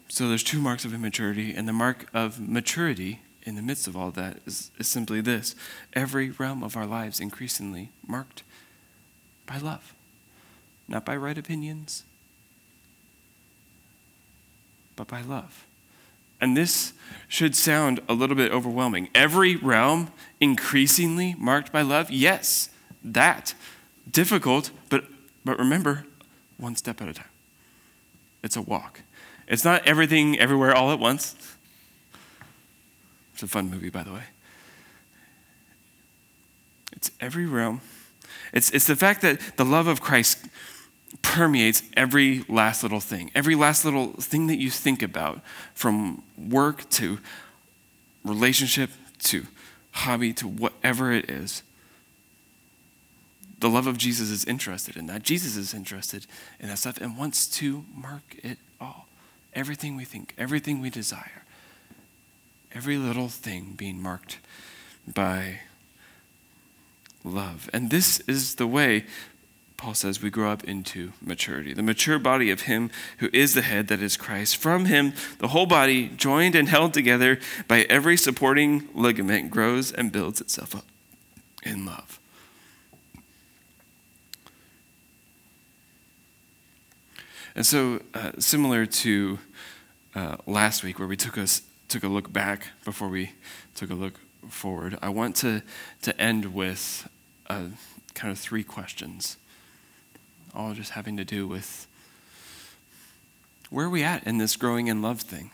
So 0.07 0.29
there's 0.29 0.43
two 0.43 0.61
marks 0.61 0.85
of 0.85 0.93
immaturity, 0.93 1.53
and 1.53 1.67
the 1.67 1.73
mark 1.73 2.05
of 2.13 2.39
maturity 2.39 3.19
in 3.41 3.55
the 3.55 3.61
midst 3.61 3.85
of 3.85 3.97
all 3.97 4.11
that 4.11 4.37
is, 4.45 4.71
is 4.79 4.87
simply 4.87 5.19
this 5.19 5.53
every 5.91 6.29
realm 6.29 6.63
of 6.63 6.77
our 6.77 6.85
lives 6.85 7.19
increasingly 7.19 7.91
marked 8.07 8.43
by 9.45 9.57
love, 9.57 9.93
not 10.87 11.03
by 11.03 11.17
right 11.17 11.37
opinions, 11.37 12.03
but 14.95 15.07
by 15.07 15.21
love. 15.21 15.65
And 16.43 16.57
this 16.57 16.91
should 17.29 17.55
sound 17.55 18.01
a 18.09 18.13
little 18.13 18.35
bit 18.35 18.51
overwhelming. 18.51 19.07
Every 19.15 19.55
realm 19.55 20.11
increasingly 20.41 21.35
marked 21.35 21.71
by 21.71 21.83
love? 21.83 22.11
Yes, 22.11 22.69
that. 23.01 23.53
Difficult, 24.11 24.69
but, 24.89 25.05
but 25.45 25.57
remember, 25.57 26.05
one 26.57 26.75
step 26.75 27.01
at 27.01 27.07
a 27.07 27.13
time. 27.13 27.29
It's 28.43 28.57
a 28.57 28.61
walk. 28.61 29.03
It's 29.47 29.63
not 29.63 29.87
everything 29.87 30.37
everywhere 30.37 30.75
all 30.75 30.91
at 30.91 30.99
once. 30.99 31.33
It's 33.33 33.41
a 33.41 33.47
fun 33.47 33.71
movie, 33.71 33.89
by 33.89 34.03
the 34.03 34.11
way. 34.11 34.23
It's 36.91 37.09
every 37.21 37.45
realm. 37.45 37.79
It's, 38.51 38.69
it's 38.71 38.87
the 38.87 38.97
fact 38.97 39.21
that 39.21 39.39
the 39.55 39.63
love 39.63 39.87
of 39.87 40.01
Christ 40.01 40.39
permeates 41.21 41.83
every 41.95 42.43
last 42.47 42.83
little 42.83 42.99
thing, 42.99 43.31
every 43.35 43.55
last 43.55 43.85
little 43.85 44.13
thing 44.13 44.47
that 44.47 44.57
you 44.57 44.69
think 44.69 45.01
about, 45.01 45.41
from 45.73 46.23
work 46.37 46.89
to 46.91 47.19
relationship 48.23 48.89
to 49.19 49.45
hobby 49.91 50.33
to 50.33 50.47
whatever 50.47 51.11
it 51.11 51.29
is. 51.29 51.63
The 53.59 53.69
love 53.69 53.87
of 53.87 53.97
Jesus 53.97 54.29
is 54.29 54.43
interested 54.43 54.97
in 54.97 55.05
that. 55.07 55.23
Jesus 55.23 55.55
is 55.55 55.73
interested 55.73 56.25
in 56.59 56.67
that 56.67 56.79
stuff 56.79 56.99
and 56.99 57.17
wants 57.17 57.47
to 57.59 57.85
mark 57.95 58.35
it 58.43 58.57
all. 58.81 59.07
Everything 59.53 59.95
we 59.95 60.03
think, 60.03 60.33
everything 60.37 60.81
we 60.81 60.89
desire, 60.89 61.43
every 62.73 62.97
little 62.97 63.29
thing 63.29 63.73
being 63.77 64.01
marked 64.01 64.39
by 65.07 65.59
love. 67.23 67.69
And 67.71 67.89
this 67.89 68.19
is 68.21 68.55
the 68.55 68.67
way 68.67 69.05
Paul 69.83 69.95
says 69.95 70.21
we 70.21 70.29
grow 70.29 70.49
up 70.49 70.63
into 70.63 71.11
maturity. 71.21 71.73
The 71.73 71.83
mature 71.83 72.17
body 72.17 72.49
of 72.51 72.61
Him 72.61 72.89
who 73.17 73.29
is 73.33 73.53
the 73.53 73.61
head, 73.61 73.89
that 73.89 74.01
is 74.01 74.15
Christ. 74.15 74.55
From 74.55 74.85
Him, 74.85 75.11
the 75.39 75.49
whole 75.49 75.65
body, 75.65 76.07
joined 76.07 76.55
and 76.55 76.69
held 76.69 76.93
together 76.93 77.37
by 77.67 77.81
every 77.89 78.15
supporting 78.15 78.87
ligament, 78.93 79.51
grows 79.51 79.91
and 79.91 80.09
builds 80.09 80.39
itself 80.39 80.73
up 80.73 80.85
in 81.63 81.85
love. 81.85 82.17
And 87.53 87.65
so, 87.65 87.99
uh, 88.13 88.31
similar 88.39 88.85
to 88.85 89.39
uh, 90.15 90.37
last 90.47 90.85
week, 90.85 90.97
where 90.97 91.09
we 91.09 91.17
took 91.17 91.37
us 91.37 91.61
took 91.89 92.05
a 92.05 92.07
look 92.07 92.31
back 92.31 92.69
before 92.85 93.09
we 93.09 93.33
took 93.75 93.89
a 93.89 93.95
look 93.95 94.17
forward, 94.47 94.97
I 95.01 95.09
want 95.09 95.35
to 95.37 95.61
to 96.03 96.21
end 96.21 96.53
with 96.53 97.09
uh, 97.49 97.65
kind 98.13 98.31
of 98.31 98.39
three 98.39 98.63
questions, 98.63 99.35
all 100.55 100.73
just 100.73 100.91
having 100.91 101.17
to 101.17 101.25
do 101.25 101.47
with 101.47 101.87
where 103.69 103.87
are 103.87 103.89
we 103.89 104.03
at 104.03 104.25
in 104.25 104.37
this 104.37 104.55
growing 104.55 104.87
in 104.87 105.01
love 105.01 105.21
thing? 105.21 105.51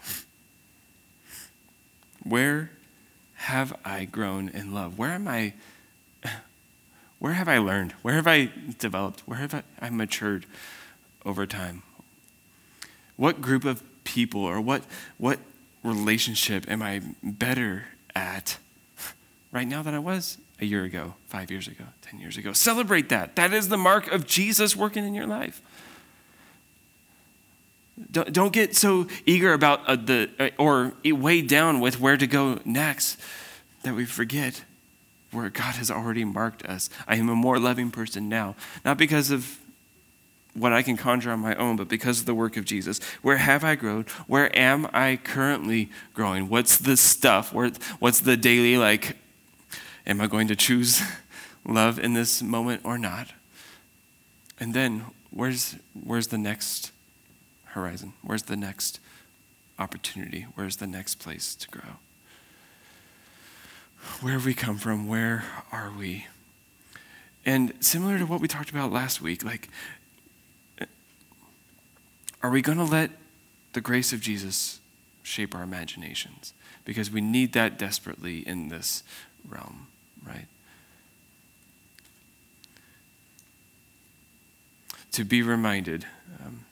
Where 2.24 2.72
have 3.36 3.74
I 3.86 4.04
grown 4.06 4.50
in 4.50 4.74
love? 4.74 4.98
Where 4.98 5.12
am 5.12 5.28
I? 5.28 5.54
Where 7.20 7.34
have 7.34 7.48
I 7.48 7.58
learned? 7.58 7.94
Where 8.02 8.16
have 8.16 8.28
I 8.28 8.50
developed? 8.78 9.22
Where 9.26 9.40
have 9.40 9.64
I, 9.82 9.90
matured 9.90 10.46
over 11.26 11.46
time? 11.46 11.84
What 13.18 13.42
group 13.42 13.66
of 13.66 13.84
people 14.06 14.42
or 14.42 14.62
what, 14.62 14.84
what 15.18 15.40
relationship 15.84 16.70
am 16.70 16.82
I 16.82 17.02
better 17.22 17.86
at 18.16 18.58
right 19.52 19.68
now 19.68 19.84
than 19.84 19.94
I 19.94 20.00
was 20.00 20.38
a 20.62 20.66
year 20.66 20.84
ago, 20.84 21.16
five 21.28 21.50
years 21.52 21.68
ago, 21.68 21.86
10 22.02 22.20
years 22.20 22.38
ago? 22.38 22.54
Celebrate 22.54 23.10
that. 23.10 23.36
That 23.36 23.54
is 23.54 23.70
the 23.70 23.78
mark 23.78 24.12
of 24.12 24.26
Jesus 24.26 24.76
working 24.76 25.06
in 25.06 25.14
your 25.14 25.28
life. 25.28 25.62
Don't, 28.12 28.32
don't 28.32 28.54
get 28.54 28.76
so 28.76 29.08
eager 29.26 29.54
about 29.54 29.86
uh, 29.88 29.96
the, 29.96 30.30
uh, 30.40 30.50
or 30.58 30.94
weighed 31.06 31.48
down 31.48 31.80
with 31.80 32.00
where 32.00 32.18
to 32.18 32.28
go 32.28 32.60
next 32.64 33.20
that 33.84 33.94
we 33.94 34.06
forget 34.06 34.64
where 35.32 35.50
God 35.50 35.76
has 35.76 35.92
already 35.92 36.24
marked 36.24 36.66
us. 36.66 36.90
I 37.08 37.18
am 37.18 37.30
a 37.30 37.36
more 37.36 37.60
loving 37.60 37.92
person 37.92 38.30
now, 38.30 38.56
not 38.84 38.98
because 38.98 39.32
of 39.32 39.60
what 40.54 40.74
I 40.74 40.82
can 40.82 40.98
conjure 40.98 41.32
on 41.32 41.40
my 41.40 41.56
own, 41.56 41.76
but 41.76 41.88
because 41.88 42.22
of 42.22 42.26
the 42.26 42.34
work 42.34 42.58
of 42.58 42.66
Jesus. 42.66 43.00
Where 43.22 43.38
have 43.38 43.64
I 43.64 43.76
grown? 43.76 44.06
Where 44.28 44.56
am 44.58 44.88
I 44.94 45.20
currently 45.24 45.90
growing? 46.14 46.50
What's 46.50 46.78
the 46.78 46.98
stuff? 46.98 47.54
What's 47.54 48.20
the 48.20 48.36
daily, 48.36 48.78
like, 48.78 49.18
am 50.06 50.22
I 50.22 50.28
going 50.28 50.48
to 50.48 50.56
choose 50.56 51.02
love 51.66 52.00
in 52.00 52.14
this 52.14 52.42
moment 52.42 52.82
or 52.84 52.98
not? 52.98 53.34
And 54.60 54.74
then, 54.74 55.06
where's, 55.30 55.76
where's 55.94 56.28
the 56.28 56.38
next 56.38 56.92
horizon? 57.66 58.14
Where's 58.22 58.44
the 58.44 58.58
next 58.58 59.00
opportunity? 59.78 60.46
Where's 60.56 60.78
the 60.78 60.88
next 60.88 61.16
place 61.16 61.56
to 61.56 61.68
grow? 61.70 61.98
Where 64.22 64.34
have 64.34 64.46
we 64.46 64.54
come 64.54 64.78
from? 64.78 65.08
Where 65.08 65.46
are 65.72 65.92
we? 65.98 66.28
And 67.46 67.74
similar 67.80 68.18
to 68.18 68.26
what 68.26 68.42
we 68.42 68.48
talked 68.48 68.70
about 68.70 68.92
last 68.92 69.22
week, 69.22 69.44
like 69.44 69.70
uh, 70.82 70.86
are 72.44 72.50
we 72.50 72.62
going 72.62 72.78
to 72.78 72.84
let 72.84 73.12
the 73.74 73.82
grace 73.82 74.12
of 74.14 74.22
Jesus 74.22 74.80
shape 75.24 75.56
our 75.56 75.64
imaginations? 75.64 76.54
Because 76.86 77.12
we 77.12 77.22
need 77.22 77.54
that 77.54 77.78
desperately 77.78 78.40
in 78.48 78.70
this 78.70 79.04
realm, 79.48 79.88
right? 80.26 80.46
To 85.14 85.24
be 85.24 85.42
reminded 85.42 86.06
um, 86.46 86.66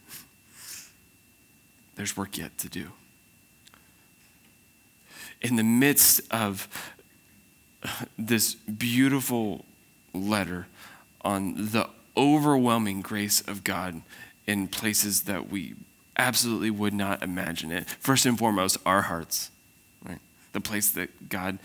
there's 1.95 2.15
work 2.15 2.38
yet 2.38 2.57
to 2.59 2.70
do. 2.70 2.91
In 5.41 5.55
the 5.55 5.63
midst 5.63 6.22
of 6.32 6.68
this 8.18 8.55
beautiful 8.55 9.65
letter 10.13 10.68
on 11.22 11.55
the 11.55 11.89
overwhelming 12.15 13.01
grace 13.01 13.41
of 13.41 13.63
God 13.63 14.01
in 14.45 14.68
places 14.68 15.24
that 15.24 15.49
we 15.49 15.76
absolutely 16.18 16.72
would 16.72 16.93
not 16.93 17.22
imagine 17.22 17.72
it. 17.72 17.88
First 17.99 18.26
and 18.26 18.38
foremost, 18.38 18.78
our 18.86 19.03
hearts, 19.03 19.51
right? 20.03 20.20
The 20.53 20.61
place 20.61 20.89
that 20.91 21.30
God 21.30 21.59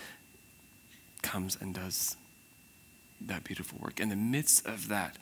comes 1.23 1.57
and 1.61 1.75
does 1.75 2.17
that 3.27 3.45
beautiful 3.45 3.79
work. 3.81 4.01
In 4.01 4.09
the 4.09 4.17
midst 4.17 4.67
of 4.67 4.89
that, 4.89 5.17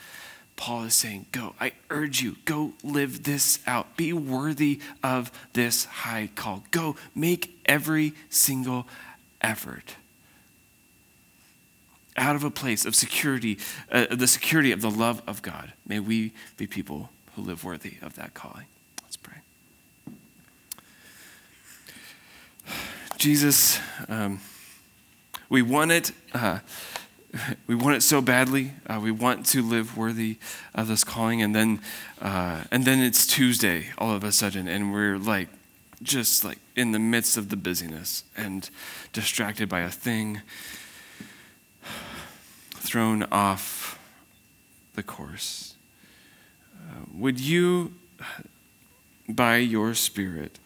Paul 0.56 0.84
is 0.84 0.94
saying, 0.94 1.26
Go, 1.32 1.54
I 1.60 1.72
urge 1.88 2.20
you, 2.20 2.36
go 2.44 2.72
live 2.82 3.24
this 3.24 3.60
out. 3.66 3.96
Be 3.96 4.12
worthy 4.12 4.80
of 5.02 5.30
this 5.52 5.84
high 5.86 6.30
call. 6.34 6.64
Go 6.70 6.96
make 7.14 7.58
every 7.66 8.12
single 8.28 8.86
effort 9.40 9.96
out 12.16 12.36
of 12.36 12.44
a 12.44 12.50
place 12.50 12.84
of 12.84 12.94
security, 12.94 13.58
uh, 13.90 14.14
the 14.14 14.26
security 14.26 14.72
of 14.72 14.82
the 14.82 14.90
love 14.90 15.22
of 15.26 15.40
God. 15.40 15.72
May 15.86 16.00
we 16.00 16.32
be 16.56 16.66
people 16.66 17.10
who 17.34 17.42
live 17.42 17.64
worthy 17.64 17.94
of 18.02 18.16
that 18.16 18.34
calling. 18.34 18.66
Let's 19.02 19.16
pray. 19.16 19.38
Jesus, 23.16 23.80
um, 24.08 24.40
we 25.50 25.60
want 25.60 25.92
it. 25.92 26.12
Uh, 26.32 26.60
we 27.66 27.74
want 27.74 27.96
it 27.96 28.00
so 28.00 28.22
badly. 28.22 28.72
Uh, 28.86 28.98
we 29.02 29.10
want 29.10 29.44
to 29.46 29.62
live 29.62 29.98
worthy 29.98 30.38
of 30.74 30.88
this 30.88 31.04
calling, 31.04 31.42
and 31.42 31.54
then, 31.54 31.80
uh, 32.22 32.64
and 32.70 32.86
then 32.86 33.00
it's 33.00 33.26
Tuesday 33.26 33.88
all 33.98 34.14
of 34.14 34.24
a 34.24 34.32
sudden, 34.32 34.66
and 34.66 34.92
we're 34.94 35.18
like, 35.18 35.48
just 36.02 36.42
like 36.42 36.58
in 36.74 36.92
the 36.92 36.98
midst 36.98 37.36
of 37.36 37.50
the 37.50 37.56
busyness 37.56 38.24
and 38.34 38.70
distracted 39.12 39.68
by 39.68 39.80
a 39.80 39.90
thing, 39.90 40.40
thrown 42.70 43.24
off 43.24 43.98
the 44.94 45.02
course 45.02 45.70
would 47.14 47.40
you, 47.40 47.94
by 49.28 49.56
your 49.56 49.94
Spirit 49.94 50.58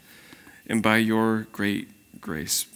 and 0.67 0.83
by 0.83 0.99
your 0.99 1.47
great 1.53 1.89
grace, 2.21 2.67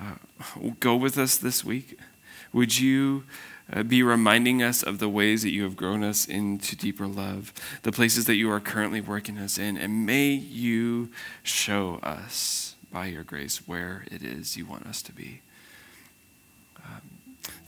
uh, 0.00 0.70
go 0.80 0.96
with 0.96 1.18
us 1.18 1.36
this 1.36 1.64
week? 1.64 1.98
Would 2.52 2.78
you 2.78 3.24
uh, 3.72 3.82
be 3.82 4.02
reminding 4.02 4.62
us 4.62 4.82
of 4.82 4.98
the 4.98 5.08
ways 5.08 5.42
that 5.42 5.50
you 5.50 5.62
have 5.64 5.76
grown 5.76 6.02
us 6.02 6.26
into 6.26 6.74
deeper 6.74 7.06
love, 7.06 7.52
the 7.82 7.92
places 7.92 8.24
that 8.24 8.36
you 8.36 8.50
are 8.50 8.60
currently 8.60 9.00
working 9.00 9.38
us 9.38 9.58
in, 9.58 9.76
and 9.76 10.06
may 10.06 10.30
you 10.30 11.10
show 11.42 12.00
us 12.02 12.74
by 12.90 13.06
your 13.06 13.22
grace 13.22 13.68
where 13.68 14.04
it 14.10 14.22
is 14.22 14.56
you 14.56 14.66
want 14.66 14.86
us 14.86 15.02
to 15.02 15.12
be. 15.12 15.42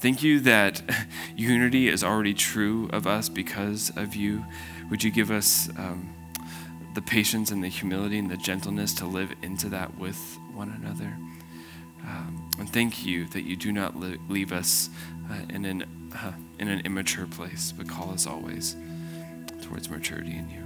Thank 0.02 0.24
you 0.24 0.40
that 0.40 0.82
unity 1.36 1.86
is 1.86 2.02
already 2.02 2.34
true 2.34 2.90
of 2.92 3.06
us 3.06 3.28
because 3.28 3.92
of 3.96 4.16
you. 4.16 4.44
Would 4.90 5.04
you 5.04 5.12
give 5.12 5.30
us 5.30 5.68
um, 5.78 6.12
the 6.96 7.02
patience 7.02 7.52
and 7.52 7.62
the 7.62 7.68
humility 7.68 8.18
and 8.18 8.28
the 8.28 8.36
gentleness 8.36 8.94
to 8.94 9.06
live 9.06 9.32
into 9.42 9.68
that 9.68 9.96
with 9.96 10.18
one 10.54 10.70
another? 10.70 11.16
Um, 12.05 12.50
and 12.59 12.68
thank 12.68 13.05
you 13.05 13.26
that 13.28 13.42
you 13.42 13.57
do 13.57 13.72
not 13.72 13.96
leave 14.28 14.53
us 14.53 14.90
uh, 15.30 15.40
in, 15.48 15.64
an, 15.64 16.11
uh, 16.14 16.32
in 16.59 16.68
an 16.68 16.80
immature 16.84 17.26
place, 17.26 17.72
but 17.76 17.88
call 17.88 18.11
us 18.11 18.26
always 18.26 18.76
towards 19.62 19.88
maturity 19.88 20.32
in 20.32 20.50
you. 20.50 20.62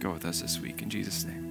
Go 0.00 0.12
with 0.12 0.24
us 0.24 0.40
this 0.40 0.60
week 0.60 0.82
in 0.82 0.90
Jesus' 0.90 1.24
name. 1.24 1.45